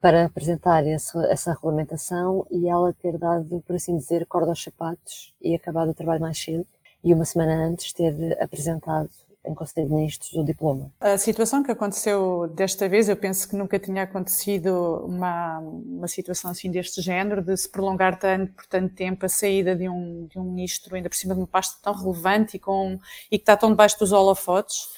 para 0.00 0.24
apresentar 0.24 0.84
esse, 0.84 1.16
essa 1.26 1.52
regulamentação 1.52 2.44
e 2.50 2.68
ela 2.68 2.92
ter 2.92 3.16
dado, 3.16 3.62
por 3.64 3.76
assim 3.76 3.96
dizer, 3.96 4.26
corda 4.26 4.50
aos 4.50 4.62
sapatos 4.62 5.32
e 5.40 5.54
acabado 5.54 5.90
o 5.90 5.94
trabalho 5.94 6.20
mais 6.20 6.36
cedo 6.36 6.66
e 7.04 7.14
uma 7.14 7.24
semana 7.24 7.64
antes 7.64 7.92
ter 7.92 8.36
apresentado 8.42 9.10
de 9.44 9.84
Ministros 9.84 10.32
o 10.34 10.44
diploma. 10.44 10.92
A 11.00 11.16
situação 11.16 11.62
que 11.62 11.70
aconteceu 11.70 12.46
desta 12.54 12.88
vez, 12.88 13.08
eu 13.08 13.16
penso 13.16 13.48
que 13.48 13.56
nunca 13.56 13.78
tinha 13.78 14.02
acontecido 14.02 15.04
uma, 15.06 15.58
uma 15.58 16.08
situação 16.08 16.50
assim 16.50 16.70
deste 16.70 17.00
género, 17.00 17.42
de 17.42 17.56
se 17.56 17.68
prolongar 17.68 18.18
tanto, 18.18 18.52
por 18.52 18.66
tanto 18.66 18.94
tempo 18.94 19.24
a 19.24 19.28
saída 19.28 19.74
de 19.74 19.88
um, 19.88 20.26
de 20.26 20.38
um 20.38 20.44
ministro, 20.44 20.94
ainda 20.94 21.08
por 21.08 21.16
cima 21.16 21.34
de 21.34 21.40
uma 21.40 21.46
pasta 21.46 21.78
tão 21.82 21.94
relevante 21.94 22.56
e, 22.56 22.60
com, 22.60 22.98
e 23.30 23.38
que 23.38 23.42
está 23.42 23.56
tão 23.56 23.70
debaixo 23.70 23.98
dos 23.98 24.12
holofotes 24.12 24.88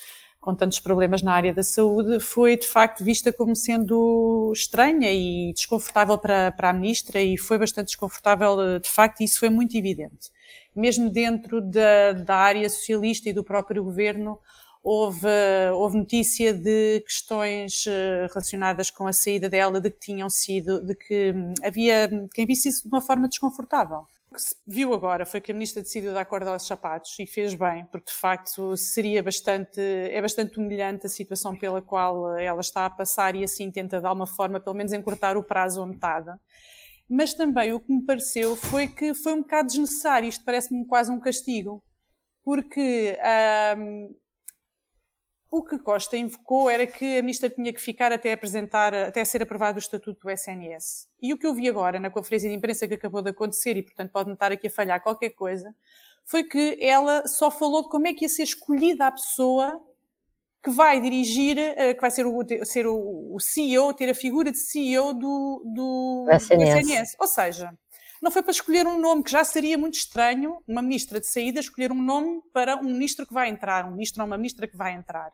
com 0.40 0.56
tantos 0.56 0.80
problemas 0.80 1.22
na 1.22 1.32
área 1.32 1.54
da 1.54 1.62
saúde, 1.62 2.18
foi 2.18 2.56
de 2.56 2.66
facto 2.66 3.04
vista 3.04 3.32
como 3.32 3.54
sendo 3.54 4.50
estranha 4.52 5.08
e 5.12 5.52
desconfortável 5.52 6.18
para, 6.18 6.50
para 6.50 6.70
a 6.70 6.72
ministra 6.72 7.22
e 7.22 7.38
foi 7.38 7.58
bastante 7.58 7.86
desconfortável 7.86 8.80
de 8.80 8.90
facto 8.90 9.20
e 9.20 9.24
isso 9.24 9.38
foi 9.38 9.48
muito 9.48 9.76
evidente. 9.76 10.32
Mesmo 10.74 11.10
dentro 11.10 11.60
da, 11.60 12.12
da 12.12 12.36
área 12.36 12.68
socialista 12.68 13.28
e 13.28 13.32
do 13.32 13.44
próprio 13.44 13.84
governo, 13.84 14.38
houve, 14.82 15.28
houve 15.74 15.98
notícia 15.98 16.52
de 16.52 17.00
questões 17.00 17.84
eh, 17.86 18.26
relacionadas 18.28 18.90
com 18.90 19.06
a 19.06 19.12
saída 19.12 19.48
dela, 19.48 19.80
de 19.80 19.90
que 19.90 20.00
tinham 20.00 20.28
sido, 20.28 20.84
de 20.84 20.94
que 20.94 21.34
havia 21.62 22.08
quem 22.34 22.46
visse 22.46 22.68
isso 22.68 22.82
de 22.82 22.88
uma 22.88 23.00
forma 23.00 23.28
desconfortável. 23.28 24.06
O 24.30 24.34
que 24.34 24.42
se 24.42 24.56
viu 24.66 24.94
agora 24.94 25.26
foi 25.26 25.42
que 25.42 25.52
a 25.52 25.54
ministra 25.54 25.82
decidiu 25.82 26.14
dar 26.14 26.24
corda 26.24 26.50
aos 26.50 26.66
sapatos 26.66 27.14
e 27.18 27.26
fez 27.26 27.54
bem, 27.54 27.84
porque 27.92 28.10
de 28.10 28.18
facto 28.18 28.76
seria 28.78 29.22
bastante, 29.22 29.78
é 29.78 30.20
bastante 30.22 30.58
humilhante 30.58 31.06
a 31.06 31.08
situação 31.08 31.54
pela 31.54 31.82
qual 31.82 32.38
ela 32.38 32.62
está 32.62 32.86
a 32.86 32.90
passar 32.90 33.36
e 33.36 33.44
assim 33.44 33.70
tenta 33.70 34.00
de 34.00 34.06
alguma 34.06 34.26
forma 34.26 34.58
pelo 34.58 34.74
menos 34.74 34.94
encurtar 34.94 35.36
o 35.36 35.44
prazo 35.44 35.82
a 35.82 35.86
metade. 35.86 36.30
Mas 37.14 37.34
também 37.34 37.74
o 37.74 37.78
que 37.78 37.92
me 37.92 38.02
pareceu 38.06 38.56
foi 38.56 38.88
que 38.88 39.12
foi 39.12 39.34
um 39.34 39.42
bocado 39.42 39.68
desnecessário, 39.68 40.30
isto 40.30 40.42
parece-me 40.46 40.86
quase 40.86 41.12
um 41.12 41.20
castigo, 41.20 41.84
porque 42.42 43.18
o 45.50 45.62
que 45.62 45.78
Costa 45.78 46.16
invocou 46.16 46.70
era 46.70 46.86
que 46.86 47.18
a 47.18 47.20
ministra 47.20 47.50
tinha 47.50 47.70
que 47.70 47.82
ficar 47.82 48.12
até 48.12 48.32
apresentar, 48.32 48.94
até 48.94 49.22
ser 49.26 49.42
aprovado 49.42 49.76
o 49.76 49.78
estatuto 49.78 50.20
do 50.22 50.30
SNS. 50.30 51.06
E 51.20 51.34
o 51.34 51.38
que 51.38 51.46
eu 51.46 51.52
vi 51.52 51.68
agora 51.68 52.00
na 52.00 52.08
conferência 52.08 52.48
de 52.48 52.56
imprensa 52.56 52.88
que 52.88 52.94
acabou 52.94 53.20
de 53.20 53.28
acontecer, 53.28 53.76
e 53.76 53.82
portanto 53.82 54.10
pode-me 54.10 54.32
estar 54.32 54.50
aqui 54.50 54.68
a 54.68 54.70
falhar 54.70 55.02
qualquer 55.02 55.34
coisa, 55.34 55.70
foi 56.24 56.44
que 56.44 56.78
ela 56.80 57.28
só 57.28 57.50
falou 57.50 57.82
de 57.82 57.90
como 57.90 58.06
é 58.06 58.14
que 58.14 58.24
ia 58.24 58.28
ser 58.30 58.44
escolhida 58.44 59.06
a 59.06 59.12
pessoa 59.12 59.78
que 60.62 60.70
vai 60.70 61.00
dirigir, 61.00 61.58
eh, 61.58 61.92
que 61.92 62.00
vai 62.00 62.10
ser 62.10 62.24
o, 62.24 62.44
ser 62.64 62.86
o 62.86 63.36
CEO, 63.40 63.92
ter 63.92 64.08
a 64.08 64.14
figura 64.14 64.52
de 64.52 64.58
CEO 64.58 65.12
do, 65.12 65.62
do, 65.64 66.26
SNS. 66.30 66.56
do 66.56 66.78
SNS. 66.78 67.16
Ou 67.18 67.26
seja, 67.26 67.74
não 68.22 68.30
foi 68.30 68.42
para 68.42 68.52
escolher 68.52 68.86
um 68.86 69.00
nome 69.00 69.24
que 69.24 69.30
já 69.32 69.42
seria 69.42 69.76
muito 69.76 69.94
estranho, 69.94 70.62
uma 70.66 70.80
ministra 70.80 71.18
de 71.18 71.26
saída 71.26 71.58
escolher 71.58 71.90
um 71.90 72.00
nome 72.00 72.40
para 72.52 72.76
um 72.76 72.84
ministro 72.84 73.26
que 73.26 73.34
vai 73.34 73.48
entrar, 73.48 73.84
um 73.84 73.92
ministro 73.92 74.22
ou 74.22 74.26
uma 74.26 74.36
ministra 74.36 74.68
que 74.68 74.76
vai 74.76 74.92
entrar. 74.92 75.32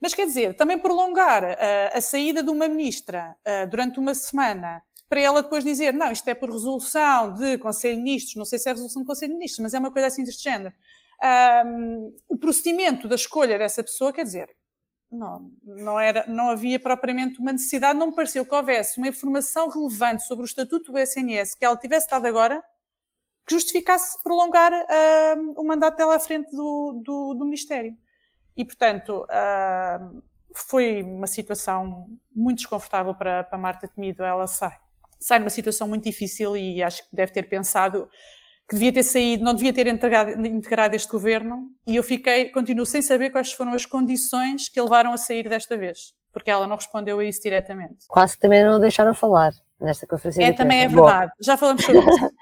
Mas 0.00 0.14
quer 0.14 0.26
dizer, 0.26 0.54
também 0.54 0.78
prolongar 0.78 1.42
uh, 1.42 1.56
a 1.92 2.00
saída 2.00 2.42
de 2.42 2.50
uma 2.50 2.68
ministra 2.68 3.36
uh, 3.40 3.68
durante 3.68 3.98
uma 3.98 4.14
semana 4.14 4.82
para 5.08 5.20
ela 5.20 5.42
depois 5.42 5.62
dizer, 5.62 5.92
não, 5.92 6.10
isto 6.10 6.26
é 6.28 6.34
por 6.34 6.50
resolução 6.50 7.34
de 7.34 7.58
Conselho 7.58 7.96
de 7.96 8.02
Ministros, 8.02 8.34
não 8.36 8.44
sei 8.44 8.58
se 8.58 8.68
é 8.68 8.72
resolução 8.72 9.02
de 9.02 9.06
Conselho 9.06 9.32
de 9.32 9.38
Ministros, 9.38 9.62
mas 9.62 9.74
é 9.74 9.78
uma 9.78 9.90
coisa 9.90 10.06
assim 10.08 10.24
deste 10.24 10.42
género. 10.42 10.74
Um, 11.24 12.16
o 12.28 12.36
procedimento 12.36 13.06
da 13.06 13.14
escolha 13.14 13.58
dessa 13.58 13.82
pessoa, 13.82 14.12
quer 14.12 14.24
dizer, 14.24 14.50
não, 15.10 15.52
não, 15.62 16.00
era, 16.00 16.24
não 16.26 16.50
havia 16.50 16.80
propriamente 16.80 17.38
uma 17.38 17.52
necessidade, 17.52 17.98
não 17.98 18.08
me 18.08 18.14
pareceu 18.14 18.46
que 18.46 18.54
houvesse 18.54 18.98
uma 18.98 19.08
informação 19.08 19.68
relevante 19.68 20.24
sobre 20.24 20.44
o 20.44 20.46
estatuto 20.46 20.90
do 20.90 20.98
SNS 20.98 21.54
que 21.54 21.64
ela 21.64 21.76
tivesse 21.76 22.08
dado 22.08 22.26
agora 22.26 22.62
que 23.46 23.54
justificasse 23.54 24.22
prolongar 24.22 24.72
uh, 24.72 25.60
o 25.60 25.64
mandato 25.64 25.96
dela 25.96 26.16
à 26.16 26.20
frente 26.20 26.50
do, 26.50 27.02
do, 27.04 27.34
do 27.34 27.44
Ministério. 27.44 27.96
E, 28.56 28.64
portanto, 28.64 29.24
uh, 29.24 30.22
foi 30.54 31.02
uma 31.02 31.26
situação 31.26 32.06
muito 32.34 32.58
desconfortável 32.58 33.14
para, 33.14 33.44
para 33.44 33.58
Marta 33.58 33.88
Temido. 33.88 34.22
Ela 34.22 34.46
sai, 34.46 34.76
sai 35.18 35.38
numa 35.38 35.50
situação 35.50 35.88
muito 35.88 36.04
difícil 36.04 36.56
e 36.56 36.82
acho 36.82 37.02
que 37.08 37.16
deve 37.16 37.32
ter 37.32 37.48
pensado 37.48 38.08
que 38.68 38.74
devia 38.74 38.92
ter 38.92 39.02
saído, 39.02 39.44
não 39.44 39.54
devia 39.54 39.72
ter 39.72 39.86
integrado, 39.86 40.46
integrado 40.46 40.96
este 40.96 41.10
governo. 41.10 41.68
E 41.86 41.96
eu 41.96 42.02
fiquei, 42.02 42.50
continuo 42.50 42.86
sem 42.86 43.02
saber 43.02 43.30
quais 43.30 43.52
foram 43.52 43.72
as 43.72 43.84
condições 43.84 44.68
que 44.68 44.80
levaram 44.80 45.12
a 45.12 45.16
sair 45.16 45.48
desta 45.48 45.76
vez, 45.76 46.14
porque 46.32 46.50
ela 46.50 46.66
não 46.66 46.76
respondeu 46.76 47.18
a 47.18 47.24
isso 47.24 47.42
diretamente. 47.42 48.06
Quase 48.08 48.34
que 48.34 48.40
também 48.40 48.64
não 48.64 48.80
deixaram 48.80 49.14
falar 49.14 49.52
nesta 49.82 50.06
conferência. 50.06 50.44
É, 50.44 50.52
também 50.52 50.82
é 50.82 50.88
verdade. 50.88 51.32
Bom. 51.32 51.44
Já 51.44 51.56
falamos 51.56 51.84
sobre 51.84 52.00
isso. 52.00 52.32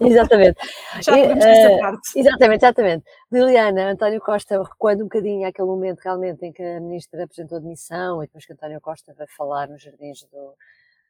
exatamente. 0.04 0.60
Já 1.00 1.12
falamos 1.12 1.44
dessa 1.44 1.72
uh, 1.72 1.78
parte. 1.78 2.18
Exatamente, 2.18 2.64
exatamente. 2.64 3.04
Liliana, 3.32 3.90
António 3.90 4.20
Costa, 4.20 4.62
recuando 4.62 5.04
um 5.04 5.06
bocadinho 5.06 5.48
àquele 5.48 5.68
momento 5.68 6.00
realmente 6.00 6.44
em 6.44 6.52
que 6.52 6.62
a 6.62 6.80
ministra 6.80 7.24
apresentou 7.24 7.58
a 7.58 7.60
demissão 7.60 8.22
e 8.22 8.26
depois 8.26 8.44
que 8.44 8.52
António 8.52 8.80
Costa 8.80 9.14
vai 9.16 9.26
falar 9.28 9.68
nos 9.68 9.82
jardins 9.82 10.22
do, 10.24 10.54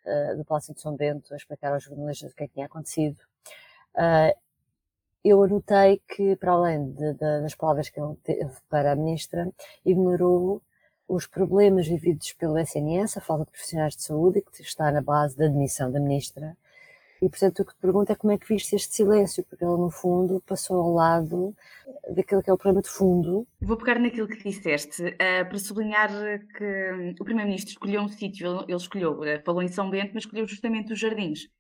uh, 0.06 0.36
do 0.36 0.44
Palácio 0.44 0.74
de 0.74 0.80
São 0.80 0.94
Bento 0.94 1.32
a 1.32 1.36
explicar 1.36 1.72
aos 1.72 1.82
jornalistas 1.82 2.30
o 2.30 2.36
que 2.36 2.44
é 2.44 2.46
que 2.46 2.54
tinha 2.54 2.66
acontecido. 2.66 3.18
Uh, 3.94 4.36
eu 5.24 5.42
anotei 5.42 6.00
que, 6.08 6.36
para 6.36 6.52
além 6.52 6.92
de, 6.92 7.12
de, 7.12 7.42
das 7.42 7.54
palavras 7.54 7.88
que 7.88 8.00
ele 8.00 8.16
teve 8.24 8.50
para 8.68 8.92
a 8.92 8.96
ministra, 8.96 9.52
ignorou 9.84 10.62
os 11.06 11.26
problemas 11.26 11.88
vividos 11.88 12.32
pelo 12.34 12.58
SNS, 12.58 13.18
a 13.18 13.20
falta 13.20 13.44
de 13.44 13.50
profissionais 13.50 13.96
de 13.96 14.02
saúde, 14.02 14.42
que 14.42 14.62
está 14.62 14.90
na 14.92 15.02
base 15.02 15.36
da 15.36 15.48
demissão 15.48 15.90
da 15.90 16.00
ministra. 16.00 16.56
E, 17.20 17.28
portanto, 17.28 17.60
o 17.60 17.64
que 17.66 17.74
te 17.74 17.80
pergunto 17.80 18.10
é 18.10 18.14
como 18.14 18.32
é 18.32 18.38
que 18.38 18.48
viste 18.48 18.74
este 18.74 18.94
silêncio, 18.94 19.44
porque 19.44 19.62
ele, 19.62 19.76
no 19.76 19.90
fundo, 19.90 20.42
passou 20.46 20.80
ao 20.80 20.94
lado 20.94 21.54
daquilo 22.14 22.42
que 22.42 22.48
é 22.48 22.52
o 22.52 22.56
problema 22.56 22.80
de 22.80 22.88
fundo. 22.88 23.46
Vou 23.60 23.76
pegar 23.76 23.98
naquilo 23.98 24.26
que 24.26 24.42
disseste, 24.42 25.02
uh, 25.02 25.16
para 25.46 25.58
sublinhar 25.58 26.08
que 26.56 27.14
o 27.20 27.24
Primeiro-Ministro 27.24 27.72
escolheu 27.72 28.00
um 28.00 28.08
sítio, 28.08 28.64
ele 28.66 28.76
escolheu, 28.76 29.20
uh, 29.20 29.42
falou 29.44 29.62
em 29.62 29.68
São 29.68 29.90
Bento, 29.90 30.12
mas 30.14 30.24
escolheu 30.24 30.46
justamente 30.46 30.94
os 30.94 30.98
jardins. 30.98 31.50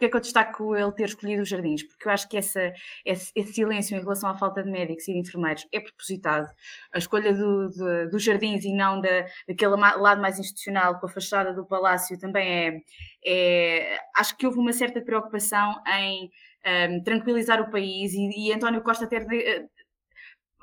Porquê 0.00 0.06
é 0.06 0.08
que 0.08 0.16
eu 0.16 0.20
destaco 0.22 0.74
ele 0.74 0.92
ter 0.92 1.04
escolhido 1.04 1.42
os 1.42 1.48
jardins? 1.50 1.82
Porque 1.82 2.08
eu 2.08 2.12
acho 2.12 2.26
que 2.26 2.38
essa, 2.38 2.72
esse, 3.04 3.30
esse, 3.36 3.52
silêncio 3.52 3.94
em 3.94 4.00
relação 4.00 4.30
à 4.30 4.34
falta 4.34 4.62
de 4.62 4.70
médicos 4.70 5.06
e 5.06 5.12
de 5.12 5.18
enfermeiros 5.18 5.68
é 5.70 5.78
propositado. 5.78 6.48
A 6.90 6.96
escolha 6.96 7.34
do, 7.34 7.68
do, 7.68 8.10
dos 8.10 8.22
jardins 8.22 8.64
e 8.64 8.72
não 8.72 8.98
da, 8.98 9.26
daquele 9.46 9.76
lado 9.76 10.22
mais 10.22 10.38
institucional 10.38 10.98
com 10.98 11.04
a 11.04 11.08
fachada 11.10 11.52
do 11.52 11.66
palácio 11.66 12.18
também 12.18 12.48
é, 12.48 12.82
é 13.26 13.98
Acho 14.16 14.34
que 14.38 14.46
houve 14.46 14.58
uma 14.58 14.72
certa 14.72 15.02
preocupação 15.02 15.74
em 15.86 16.30
um, 16.90 17.02
tranquilizar 17.02 17.60
o 17.60 17.70
país 17.70 18.14
e, 18.14 18.48
e 18.48 18.52
António 18.54 18.80
Costa 18.80 19.06
ter 19.06 19.26
de, 19.26 19.68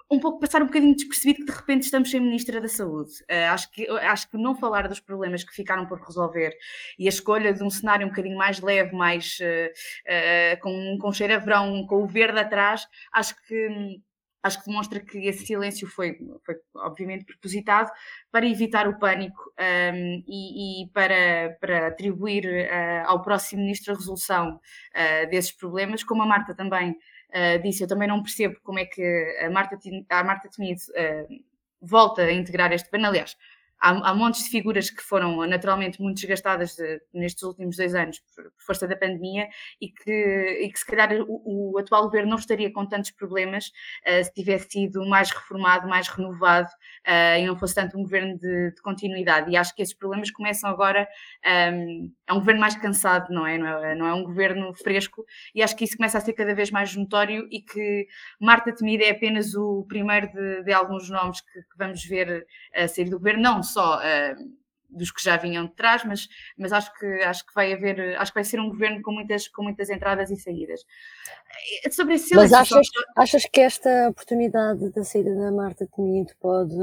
um 0.10 0.20
pouco 0.20 0.39
passar 0.39 0.62
um 0.62 0.67
bocadinho 0.67 0.96
despercebido 0.96 1.46
que 1.46 1.52
de 1.52 1.58
repente 1.58 1.84
estamos 1.84 2.10
sem 2.10 2.20
Ministra 2.20 2.62
da 2.62 2.67
Saúde. 2.67 3.12
Uh, 3.30 3.52
acho, 3.52 3.72
que, 3.72 3.88
acho 3.89 4.30
que 4.30 4.38
não 4.38 4.56
falar 4.56 4.88
dos 4.88 5.00
problemas 5.00 5.43
que 5.43 5.54
ficaram 5.54 5.86
por 5.86 6.00
resolver 6.00 6.54
e 6.98 7.08
a 7.08 7.10
escolha 7.10 7.54
de 7.54 7.63
um 7.63 7.70
cenário 7.70 8.06
um 8.06 8.10
bocadinho 8.10 8.38
mais 8.38 8.60
leve, 8.60 8.96
mais 8.96 9.38
uh, 9.39 10.56
uh, 10.56 10.62
com, 10.62 10.98
com 11.00 11.12
cheiro 11.12 11.34
a 11.34 11.39
verão, 11.39 11.86
com 11.88 12.04
o 12.04 12.08
verde 12.08 12.39
atrás, 12.39 12.88
acho 13.13 13.36
que 13.46 14.00
acho 14.48 14.60
que 14.60 14.67
demonstra 14.67 15.00
que 15.00 15.17
esse 15.28 15.46
silêncio 15.46 15.88
foi, 15.88 16.17
foi 16.46 16.56
obviamente 16.76 17.26
propositado 17.26 17.91
para 18.32 18.48
evitar 18.48 18.88
o 18.88 18.98
pânico 18.98 19.54
um, 19.60 20.24
e, 20.28 20.84
e, 20.84 20.89
para, 20.91 21.58
para 21.60 21.88
atribuir 21.88 22.46
uh, 22.46 23.08
ao 23.08 23.22
próximo 23.22 23.62
ministro 23.62 23.93
a 23.93 23.98
resolução 23.98 24.56
uh, 24.56 25.30
desses 25.30 25.52
problemas, 25.52 26.04
como 26.04 26.24
a 26.24 26.26
Marta 26.26 26.56
também 26.56 26.96
uh, 27.30 27.62
disse, 27.62 27.84
eu 27.84 27.88
também 27.88 28.08
não 28.08 28.22
percebo 28.22 28.58
como 28.63 28.80
é 28.80 28.86
que 28.86 29.38
a 29.42 29.50
Marta, 29.50 29.78
a 30.10 30.24
Marta 30.24 30.50
Temido 30.50 30.82
uh, 30.92 31.44
volta 31.82 32.24
a 32.24 32.32
integrar 32.32 32.72
este 32.74 32.90
plano. 32.90 33.08
Aliás, 33.08 33.36
há, 33.80 34.10
há 34.10 34.13
montes 34.13 34.44
de 34.44 34.50
figuras 34.50 34.90
que 34.90 35.02
foram 35.02 35.46
naturalmente 35.48 36.02
muito 36.02 36.18
desgastadas 36.18 36.76
de, 36.76 37.02
nestes 37.13 37.44
últimos 37.44 37.78
dois 37.78 37.94
anos 37.96 38.20
por, 38.36 38.52
força 38.66 38.88
da 38.88 38.96
pandemia 38.96 39.48
e 39.80 39.90
que, 39.90 40.60
e 40.62 40.72
que 40.72 40.80
se 40.80 40.86
calhar 40.86 41.10
o, 41.22 41.74
o, 41.74 41.78
atual 41.78 42.04
governo 42.04 42.32
não 42.32 42.38
estaria 42.38 42.72
com 42.72 42.86
tantos 42.86 43.12
problemas 43.12 43.68
uh, 43.68 44.24
se 44.24 44.34
tivesse 44.34 44.70
sido 44.70 45.06
mais 45.08 45.32
reformado, 45.32 45.88
mais 45.88 46.08
renovado 46.08 46.70
uh, 47.08 47.40
e 47.40 47.46
não 47.46 47.58
fosse 47.58 47.76
tanto 47.76 47.98
um 47.98 48.04
governo 48.04 48.38
de, 48.38 48.72
de, 48.72 48.82
continuidade. 48.82 49.52
E 49.52 49.58
acho 49.58 49.76
que 49.76 49.82
esses 49.82 49.94
problemas 49.94 50.32
começam 50.32 50.70
agora. 50.70 51.08
Um, 51.46 52.12
é 52.28 52.34
um 52.34 52.40
governo 52.40 52.62
mais 52.62 52.76
cansado, 52.76 53.34
não 53.34 53.46
é? 53.46 53.58
Não, 53.58 53.84
é? 53.84 53.96
não 53.96 54.08
é 54.08 54.13
um 54.13 54.24
governo 54.24 54.74
fresco 54.74 55.26
e 55.54 55.62
acho 55.62 55.76
que 55.76 55.86
isso 55.86 55.96
começa 55.98 56.18
a 56.18 56.22
ser 56.22 56.34
cada 56.34 56.54
vez 56.54 56.72
mais 56.72 56.96
notório 56.96 57.48
e 57.52 57.62
que 57.62 58.08
Marta 58.40 58.74
Temida 58.74 59.04
é 59.06 59.12
apenas 59.12 59.56
o 59.56 59.86
primeiro 59.88 60.32
de, 60.32 60.63
de 60.63 60.74
alguns 60.74 61.10
nomes 61.10 61.42
que, 61.42 61.62
que, 61.62 61.78
vamos 61.78 62.04
ver 62.06 62.46
a 62.76 62.88
sair 62.88 63.10
do 63.10 63.18
governo, 63.18 63.42
não 63.42 63.63
só 63.67 63.99
uh, 63.99 64.58
dos 64.89 65.12
que 65.12 65.23
já 65.23 65.38
vinham 65.38 65.65
de 65.65 65.73
trás, 65.73 66.03
mas, 66.03 66.27
mas 66.58 66.71
acho, 66.71 66.93
que, 66.97 67.06
acho 67.23 67.45
que 67.45 67.53
vai 67.53 67.73
haver, 67.73 68.17
acho 68.17 68.32
que 68.32 68.38
vai 68.38 68.43
ser 68.43 68.60
um 68.60 68.69
governo 68.69 69.01
com 69.01 69.12
muitas, 69.12 69.47
com 69.47 69.63
muitas 69.63 69.89
entradas 69.89 70.32
e 70.32 70.38
saídas. 70.38 70.86
Eh, 71.84 71.91
sobre 71.91 72.15
esse 72.15 72.34
mas 72.36 72.53
achas, 72.53 72.88
só... 72.88 73.21
achas 73.21 73.45
que 73.45 73.62
esta 73.62 74.10
oportunidade 74.10 74.89
da 74.91 75.03
saída 75.03 75.36
da 75.36 75.51
Marta 75.51 75.88
Temido 75.95 76.34
pode 76.39 76.75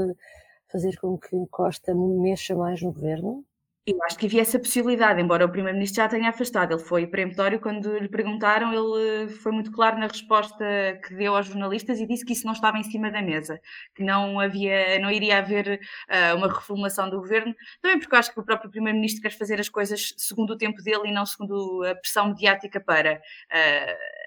fazer 0.71 0.97
com 0.97 1.17
que 1.17 1.45
Costa 1.49 1.93
mexa 1.95 2.55
mais 2.55 2.81
no 2.81 2.91
governo? 2.91 3.45
Eu 3.87 4.01
acho 4.03 4.17
que 4.17 4.25
havia 4.25 4.41
essa 4.41 4.57
possibilidade, 4.57 5.21
embora 5.21 5.45
o 5.45 5.49
Primeiro-Ministro 5.49 6.01
já 6.01 6.09
tenha 6.09 6.29
afastado. 6.29 6.73
Ele 6.73 6.81
foi 6.81 7.05
peremptório 7.05 7.59
quando 7.59 7.95
lhe 7.99 8.09
perguntaram, 8.09 8.73
ele 8.73 9.29
foi 9.29 9.51
muito 9.51 9.71
claro 9.71 9.99
na 9.99 10.07
resposta 10.07 10.65
que 11.03 11.13
deu 11.13 11.35
aos 11.35 11.45
jornalistas 11.45 11.99
e 11.99 12.07
disse 12.07 12.25
que 12.25 12.33
isso 12.33 12.47
não 12.47 12.53
estava 12.53 12.79
em 12.79 12.83
cima 12.83 13.11
da 13.11 13.21
mesa, 13.21 13.61
que 13.93 14.03
não 14.03 14.39
havia, 14.39 14.97
não 14.99 15.11
iria 15.11 15.37
haver 15.37 15.79
uh, 16.09 16.35
uma 16.35 16.47
reformulação 16.47 17.11
do 17.11 17.19
governo, 17.19 17.55
também 17.79 17.99
porque 17.99 18.15
eu 18.15 18.19
acho 18.19 18.33
que 18.33 18.39
o 18.39 18.43
próprio 18.43 18.71
Primeiro-Ministro 18.71 19.21
quer 19.21 19.37
fazer 19.37 19.59
as 19.59 19.69
coisas 19.69 20.15
segundo 20.17 20.53
o 20.53 20.57
tempo 20.57 20.81
dele 20.81 21.09
e 21.09 21.11
não 21.11 21.25
segundo 21.25 21.83
a 21.83 21.93
pressão 21.93 22.29
mediática 22.29 22.79
para. 22.79 23.21
Uh, 23.51 24.24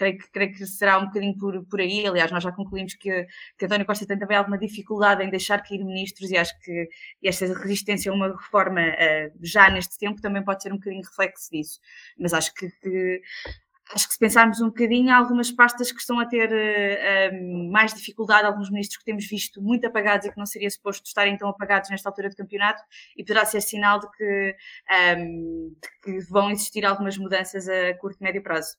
creio 0.00 0.18
que, 0.18 0.30
creio 0.30 0.52
que 0.54 0.66
será 0.66 0.98
um 0.98 1.06
bocadinho 1.06 1.36
por, 1.36 1.62
por 1.66 1.78
aí. 1.78 2.06
Aliás, 2.06 2.32
nós 2.32 2.42
já 2.42 2.50
concluímos 2.50 2.94
que, 2.94 3.26
que 3.58 3.64
António 3.66 3.84
Costa 3.84 4.06
tem 4.06 4.18
também 4.18 4.36
alguma 4.36 4.56
dificuldade 4.56 5.22
em 5.22 5.28
deixar 5.28 5.62
cair 5.62 5.84
ministros 5.84 6.30
e 6.30 6.38
acho 6.38 6.58
que 6.60 6.88
esta 7.22 7.46
resistência 7.46 8.10
a 8.10 8.14
uma 8.14 8.28
reforma 8.28 8.80
uh, 8.80 9.38
já 9.42 9.68
neste 9.70 9.98
tempo 9.98 10.22
também 10.22 10.42
pode 10.42 10.62
ser 10.62 10.72
um 10.72 10.76
bocadinho 10.76 11.02
reflexo 11.02 11.50
disso. 11.52 11.80
Mas 12.18 12.32
acho 12.32 12.54
que, 12.54 12.70
que 12.80 13.20
acho 13.94 14.06
que 14.06 14.14
se 14.14 14.18
pensarmos 14.18 14.58
um 14.62 14.68
bocadinho, 14.68 15.10
há 15.12 15.16
algumas 15.18 15.50
pastas 15.50 15.92
que 15.92 16.00
estão 16.00 16.18
a 16.18 16.24
ter 16.24 16.50
uh, 16.50 17.70
mais 17.70 17.92
dificuldade, 17.92 18.46
alguns 18.46 18.70
ministros 18.70 18.96
que 18.96 19.04
temos 19.04 19.28
visto 19.28 19.60
muito 19.60 19.86
apagados 19.86 20.26
e 20.26 20.32
que 20.32 20.38
não 20.38 20.46
seria 20.46 20.70
suposto 20.70 21.06
estarem 21.06 21.36
tão 21.36 21.50
apagados 21.50 21.90
nesta 21.90 22.08
altura 22.08 22.30
de 22.30 22.36
campeonato, 22.36 22.82
e 23.14 23.22
poderá 23.22 23.44
ser 23.44 23.60
sinal 23.60 24.00
de 24.00 24.10
que, 24.12 24.56
um, 25.18 25.74
de 25.82 26.00
que 26.02 26.30
vão 26.30 26.50
existir 26.50 26.86
algumas 26.86 27.18
mudanças 27.18 27.68
a 27.68 27.92
curto 27.98 28.18
e 28.18 28.24
médio 28.24 28.42
prazo. 28.42 28.78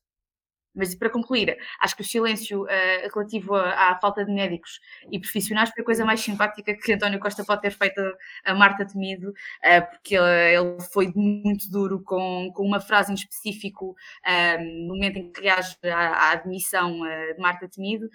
Mas 0.74 0.96
para 0.96 1.10
concluir, 1.10 1.58
acho 1.82 1.96
que 1.96 2.02
o 2.02 2.06
silêncio 2.06 2.64
uh, 2.64 2.68
relativo 3.14 3.56
à, 3.56 3.98
falta 4.02 4.24
de 4.24 4.32
médicos 4.32 4.80
e 5.12 5.20
profissionais 5.20 5.70
foi 5.70 5.82
a 5.82 5.86
coisa 5.86 6.06
mais 6.06 6.22
simpática 6.22 6.74
que 6.74 6.94
António 6.94 7.20
Costa 7.20 7.44
pode 7.44 7.62
ter 7.62 7.72
feito 7.72 8.02
a 8.46 8.54
Marta 8.54 8.86
Temido, 8.86 9.30
uh, 9.30 9.90
porque 9.90 10.16
ele 10.16 10.82
foi 10.94 11.12
muito 11.16 11.70
duro 11.70 12.02
com, 12.02 12.52
com 12.54 12.66
uma 12.66 12.80
frase 12.80 13.12
em 13.12 13.16
específico 13.16 13.92
uh, 13.92 14.88
no 14.88 14.96
momento 14.96 15.18
em 15.18 15.32
que 15.32 15.42
reage 15.42 15.76
à, 15.84 16.30
à 16.30 16.32
admissão 16.32 17.02
de 17.02 17.40
Marta 17.40 17.68
Temido, 17.68 18.10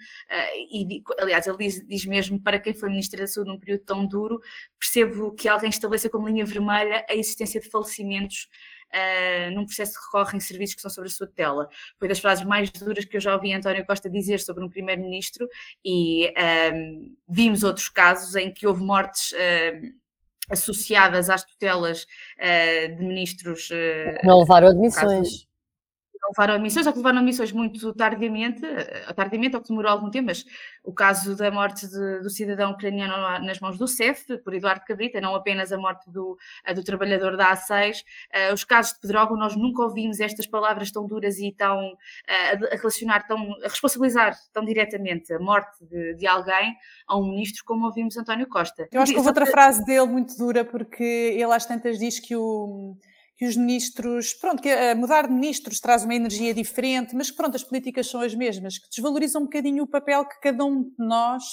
e 0.71 1.03
aliás, 1.19 1.47
ele 1.47 1.57
diz, 1.57 1.85
diz 1.87 2.05
mesmo 2.05 2.41
para 2.41 2.59
quem 2.59 2.73
foi 2.73 2.89
Ministra 2.89 3.21
da 3.21 3.27
Saúde 3.27 3.51
num 3.51 3.59
período 3.59 3.83
tão 3.83 4.05
duro, 4.05 4.39
percebo 4.79 5.33
que 5.33 5.47
alguém 5.47 5.69
estabeleça 5.69 6.09
como 6.09 6.27
linha 6.27 6.45
vermelha 6.45 7.05
a 7.09 7.15
existência 7.15 7.59
de 7.59 7.69
falecimentos 7.69 8.49
uh, 8.93 9.51
num 9.53 9.65
processo 9.65 9.93
de 9.93 9.99
recorre 10.05 10.37
em 10.37 10.39
serviços 10.39 10.75
que 10.75 10.79
estão 10.79 10.91
sobre 10.91 11.09
a 11.09 11.13
sua 11.13 11.27
tela. 11.27 11.69
Foi 11.97 12.07
das 12.07 12.19
frases 12.19 12.45
mais 12.45 12.69
duras 12.71 13.05
que 13.05 13.17
eu 13.17 13.21
já 13.21 13.33
ouvi 13.33 13.53
António 13.53 13.85
Costa 13.85 14.09
dizer 14.09 14.39
sobre 14.39 14.63
um 14.63 14.69
primeiro-ministro 14.69 15.47
e 15.83 16.27
um, 16.27 16.31
ehm, 16.35 17.15
vimos 17.27 17.63
outros 17.63 17.89
casos 17.89 18.35
em 18.35 18.51
que 18.51 18.67
houve 18.67 18.83
mortes 18.83 19.31
uh, 19.31 19.93
associadas 20.49 21.29
às 21.29 21.43
tutelas 21.43 22.03
uh, 22.03 22.95
de 22.95 23.03
ministros. 23.03 23.69
Não 24.23 24.39
levaram 24.39 24.67
admissões 24.67 25.46
levaram 26.29 26.59
missões, 26.61 26.85
ou 26.85 26.93
que 26.93 26.99
levaram 26.99 27.21
missões 27.23 27.51
muito 27.51 27.93
tardiamente, 27.93 28.65
eh, 28.65 29.13
tardiamente 29.13 29.55
ou 29.55 29.61
que 29.61 29.69
demorou 29.69 29.91
algum 29.91 30.09
tempo, 30.09 30.27
mas 30.27 30.45
o 30.83 30.93
caso 30.93 31.35
da 31.35 31.49
morte 31.51 31.87
de, 31.87 32.21
do 32.21 32.29
cidadão 32.29 32.71
ucraniano 32.71 33.45
nas 33.45 33.59
mãos 33.59 33.77
do 33.77 33.87
CEF, 33.87 34.37
por 34.39 34.53
Eduardo 34.53 34.85
Cabrita, 34.85 35.21
não 35.21 35.35
apenas 35.35 35.71
a 35.71 35.77
morte 35.77 36.09
do, 36.09 36.37
do 36.75 36.83
trabalhador 36.83 37.37
da 37.37 37.53
A6, 37.55 37.99
uh, 37.99 38.03
eh, 38.31 38.53
os 38.53 38.63
casos 38.63 38.93
de 38.93 38.99
Pedrógão, 38.99 39.37
nós 39.37 39.55
nunca 39.55 39.83
ouvimos 39.83 40.19
estas 40.19 40.47
palavras 40.47 40.91
tão 40.91 41.07
duras 41.07 41.37
e 41.39 41.51
tão 41.51 41.89
uh, 41.89 42.65
a 42.71 42.75
relacionar, 42.75 43.27
tão, 43.27 43.37
a 43.63 43.67
responsabilizar 43.67 44.35
tão 44.53 44.63
diretamente 44.63 45.33
a 45.33 45.39
morte 45.39 45.85
de, 45.85 46.15
de, 46.15 46.27
alguém 46.27 46.75
a 47.07 47.17
um 47.17 47.29
ministro 47.29 47.63
como 47.65 47.85
ouvimos 47.85 48.17
António 48.17 48.47
Costa. 48.47 48.87
Eu 48.91 49.01
acho 49.01 49.11
que 49.11 49.17
houve 49.17 49.29
outra 49.29 49.45
frase 49.45 49.83
dele 49.85 50.07
muito 50.07 50.37
dura, 50.37 50.65
porque 50.65 51.03
ele 51.03 51.53
às 51.53 51.65
tantas 51.65 51.97
diz 51.99 52.19
que 52.19 52.35
o 52.35 52.97
que 53.37 53.45
os 53.45 53.55
ministros, 53.55 54.33
pronto, 54.33 54.61
que 54.61 54.69
a 54.69 54.95
mudar 54.95 55.27
de 55.27 55.33
ministros 55.33 55.79
traz 55.79 56.03
uma 56.03 56.15
energia 56.15 56.53
diferente, 56.53 57.15
mas 57.15 57.29
que 57.29 57.37
pronto, 57.37 57.55
as 57.55 57.63
políticas 57.63 58.07
são 58.07 58.19
as 58.19 58.33
mesmas, 58.33 58.79
que 58.79 58.89
desvalorizam 58.89 59.41
um 59.41 59.45
bocadinho 59.45 59.83
o 59.83 59.87
papel 59.87 60.25
que 60.25 60.39
cada 60.41 60.65
um 60.65 60.83
de 60.83 60.95
nós 60.97 61.43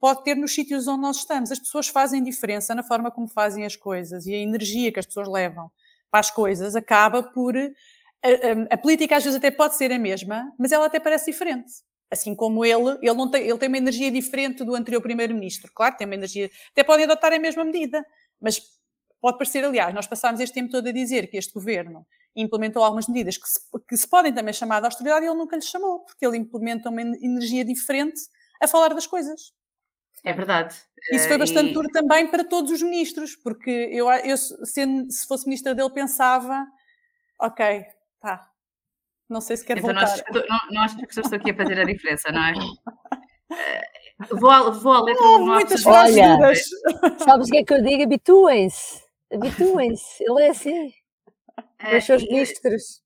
pode 0.00 0.24
ter 0.24 0.34
nos 0.34 0.54
sítios 0.54 0.88
onde 0.88 1.02
nós 1.02 1.18
estamos. 1.18 1.52
As 1.52 1.58
pessoas 1.58 1.88
fazem 1.88 2.22
diferença 2.22 2.74
na 2.74 2.82
forma 2.82 3.10
como 3.10 3.28
fazem 3.28 3.64
as 3.66 3.76
coisas 3.76 4.26
e 4.26 4.34
a 4.34 4.38
energia 4.38 4.90
que 4.90 4.98
as 4.98 5.04
pessoas 5.06 5.28
levam 5.28 5.70
para 6.10 6.20
as 6.20 6.30
coisas 6.30 6.74
acaba 6.74 7.22
por. 7.22 7.54
A, 7.56 8.28
a, 8.28 8.74
a 8.74 8.78
política 8.78 9.16
às 9.16 9.24
vezes 9.24 9.36
até 9.36 9.50
pode 9.50 9.76
ser 9.76 9.92
a 9.92 9.98
mesma, 9.98 10.50
mas 10.58 10.72
ela 10.72 10.86
até 10.86 10.98
parece 10.98 11.30
diferente. 11.30 11.70
Assim 12.10 12.34
como 12.34 12.64
ele, 12.64 12.98
ele, 13.02 13.14
não 13.14 13.30
tem, 13.30 13.42
ele 13.42 13.58
tem 13.58 13.68
uma 13.68 13.76
energia 13.76 14.10
diferente 14.10 14.64
do 14.64 14.74
anterior 14.74 15.02
primeiro-ministro. 15.02 15.70
Claro, 15.74 15.94
tem 15.94 16.06
uma 16.06 16.14
energia. 16.14 16.50
Até 16.72 16.82
podem 16.82 17.04
adotar 17.04 17.34
a 17.34 17.38
mesma 17.38 17.64
medida, 17.64 18.02
mas 18.40 18.62
Pode 19.20 19.36
parecer, 19.36 19.64
aliás, 19.64 19.92
nós 19.92 20.06
passámos 20.06 20.40
este 20.40 20.54
tempo 20.54 20.70
todo 20.70 20.88
a 20.88 20.92
dizer 20.92 21.28
que 21.28 21.36
este 21.36 21.52
governo 21.52 22.06
implementou 22.36 22.84
algumas 22.84 23.08
medidas 23.08 23.36
que 23.36 23.48
se, 23.48 23.60
que 23.88 23.96
se 23.96 24.08
podem 24.08 24.32
também 24.32 24.54
chamar 24.54 24.80
de 24.80 24.86
austeridade 24.86 25.24
e 25.24 25.28
ele 25.28 25.36
nunca 25.36 25.56
lhe 25.56 25.62
chamou, 25.62 26.00
porque 26.00 26.24
ele 26.24 26.36
implementa 26.36 26.88
uma 26.88 27.02
energia 27.02 27.64
diferente 27.64 28.20
a 28.62 28.68
falar 28.68 28.94
das 28.94 29.06
coisas. 29.06 29.52
É 30.24 30.32
verdade. 30.32 30.76
Isso 31.12 31.26
foi 31.26 31.36
eh, 31.36 31.38
bastante 31.38 31.70
e... 31.70 31.74
duro 31.74 31.88
também 31.88 32.28
para 32.28 32.44
todos 32.44 32.70
os 32.70 32.82
ministros, 32.82 33.34
porque 33.36 33.70
eu, 33.92 34.10
eu 34.10 34.36
sendo, 34.36 35.10
se 35.10 35.26
fosse 35.26 35.46
ministra 35.46 35.74
dele, 35.74 35.90
pensava: 35.90 36.64
ok, 37.40 37.84
tá, 38.20 38.48
não 39.28 39.40
sei 39.40 39.56
se 39.56 39.64
quer 39.64 39.78
então, 39.78 39.92
voltar. 39.92 40.06
Nós, 40.70 40.84
acho 40.84 40.96
que 40.96 41.06
pessoas 41.06 41.26
estão 41.26 41.38
aqui 41.38 41.50
a 41.50 41.56
fazer 41.56 41.80
a 41.80 41.84
diferença, 41.84 42.32
não 42.32 42.44
é? 42.44 42.52
Uh, 44.22 44.36
vou, 44.38 44.72
vou 44.74 44.92
a 44.92 45.02
letra 45.02 45.24
oh, 45.24 45.38
muitas 45.38 45.86
Olha, 45.86 46.54
sabes 47.18 47.48
o 47.48 47.50
que 47.50 47.58
é 47.58 47.64
que 47.64 47.74
eu 47.74 47.82
digo? 47.82 48.02
Habituem-se 48.02 49.07
habituem-se, 49.32 50.24
ele 50.24 50.42
é 50.42 50.50
assim. 50.50 50.92
É, 51.78 51.98
os 51.98 52.04
seus 52.04 52.22
ministros. 52.22 53.02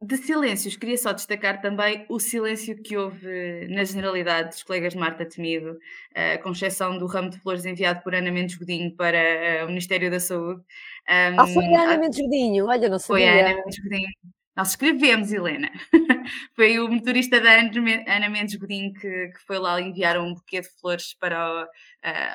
De 0.00 0.16
silêncios, 0.16 0.76
queria 0.76 0.96
só 0.96 1.12
destacar 1.12 1.60
também 1.60 2.06
o 2.08 2.20
silêncio 2.20 2.80
que 2.80 2.96
houve 2.96 3.66
na 3.68 3.82
generalidade 3.82 4.50
dos 4.50 4.62
colegas 4.62 4.92
de 4.92 4.98
Marta 4.98 5.26
Temido, 5.26 5.72
uh, 5.72 6.40
com 6.40 6.52
exceção 6.52 6.96
do 6.96 7.06
ramo 7.06 7.30
de 7.30 7.40
flores 7.40 7.64
enviado 7.64 8.00
por 8.04 8.14
Ana 8.14 8.30
Mendes 8.30 8.56
Godinho 8.56 8.94
para 8.94 9.18
uh, 9.18 9.64
o 9.64 9.68
Ministério 9.68 10.08
da 10.08 10.20
Saúde. 10.20 10.60
Um, 10.60 11.40
ah, 11.40 11.46
foi 11.48 11.74
a 11.74 11.82
Ana 11.82 11.98
Mendes 11.98 12.20
Godinho, 12.20 12.66
olha, 12.66 12.88
não 12.88 12.98
sabia. 13.00 13.26
Foi 13.26 13.28
a 13.28 13.40
Ana 13.40 13.56
Mendes 13.56 13.78
Godinho. 13.82 14.08
Nós 14.58 14.70
escrevemos, 14.70 15.30
Helena. 15.30 15.70
foi 16.56 16.80
o 16.80 16.88
motorista 16.88 17.40
da 17.40 17.60
Ana 17.60 18.28
Mendes 18.28 18.56
Godinho 18.56 18.92
que, 18.92 19.28
que, 19.28 19.38
foi 19.46 19.56
lá 19.56 19.80
enviar 19.80 20.18
um 20.18 20.34
buquê 20.34 20.60
de 20.60 20.68
flores 20.80 21.14
para 21.14 21.48
o, 21.48 21.62
uh, 21.62 21.68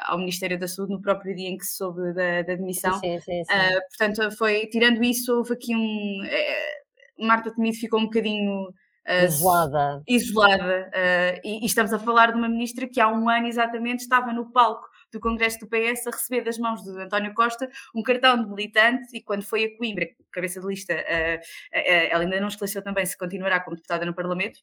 ao 0.06 0.18
Ministério 0.18 0.58
da 0.58 0.66
Saúde 0.66 0.94
no 0.94 1.02
próprio 1.02 1.36
dia 1.36 1.50
em 1.50 1.58
que 1.58 1.66
se 1.66 1.76
soube 1.76 2.14
da, 2.14 2.44
da 2.44 2.56
demissão. 2.56 2.98
Sim, 2.98 3.20
sim, 3.20 3.44
sim. 3.44 3.54
Uh, 3.54 3.80
portanto, 3.90 4.38
foi, 4.38 4.68
tirando 4.68 5.04
isso, 5.04 5.36
houve 5.36 5.52
aqui 5.52 5.76
um. 5.76 6.24
Uh, 6.24 7.26
Marta 7.28 7.54
Temido 7.54 7.76
ficou 7.76 8.00
um 8.00 8.06
bocadinho. 8.06 8.70
Uh, 9.06 9.26
isolada. 9.26 10.02
Isolada. 10.08 10.92
Uh, 10.96 11.42
e, 11.44 11.64
e, 11.64 11.66
estamos 11.66 11.92
a 11.92 12.00
falar 12.00 12.32
de 12.32 12.38
uma 12.38 12.48
ministra 12.48 12.88
que 12.88 13.02
há 13.02 13.10
um 13.10 13.28
ano 13.28 13.48
exatamente 13.48 14.00
estava 14.00 14.32
no 14.32 14.50
palco 14.50 14.88
do 15.14 15.20
Congresso 15.20 15.60
do 15.60 15.68
PS 15.68 16.08
a 16.08 16.12
receber 16.12 16.42
das 16.42 16.58
mãos 16.58 16.84
de 16.84 16.90
António 17.02 17.34
Costa 17.34 17.70
um 17.96 18.02
cartão 18.02 18.44
de 18.44 18.50
militante 18.50 19.16
e 19.16 19.22
quando 19.22 19.44
foi 19.44 19.66
a 19.66 19.78
Coimbra, 19.78 20.10
cabeça 20.32 20.60
de 20.60 20.68
lista, 20.68 20.94
uh, 20.94 21.38
uh, 21.38 22.10
ela 22.12 22.24
ainda 22.24 22.42
não 22.42 22.48
esclareceu 22.48 22.82
também 22.82 23.06
se 23.06 23.18
continuará 23.18 23.60
como 23.60 23.76
deputada 23.76 24.06
no 24.06 24.14
Parlamento, 24.14 24.60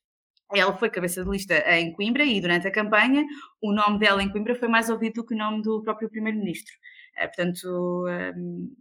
ela 0.53 0.77
foi 0.77 0.91
cabeça 0.91 1.23
de 1.23 1.31
lista 1.31 1.55
em 1.77 1.93
Coimbra 1.93 2.25
e 2.25 2.41
durante 2.41 2.67
a 2.67 2.73
campanha 2.73 3.25
o 3.63 3.73
nome 3.73 3.99
dela 3.99 4.23
em 4.23 4.29
Coimbra 4.29 4.55
foi 4.55 4.69
mais 4.69 4.91
ouvido 4.91 5.15
do 5.15 5.27
que 5.27 5.35
o 5.35 5.39
nome 5.39 5.63
do 5.63 5.81
próprio 5.83 6.11
Primeiro-Ministro. 6.11 6.75
Uh, 7.17 7.27
portanto, 7.27 8.07
um, 8.37 8.75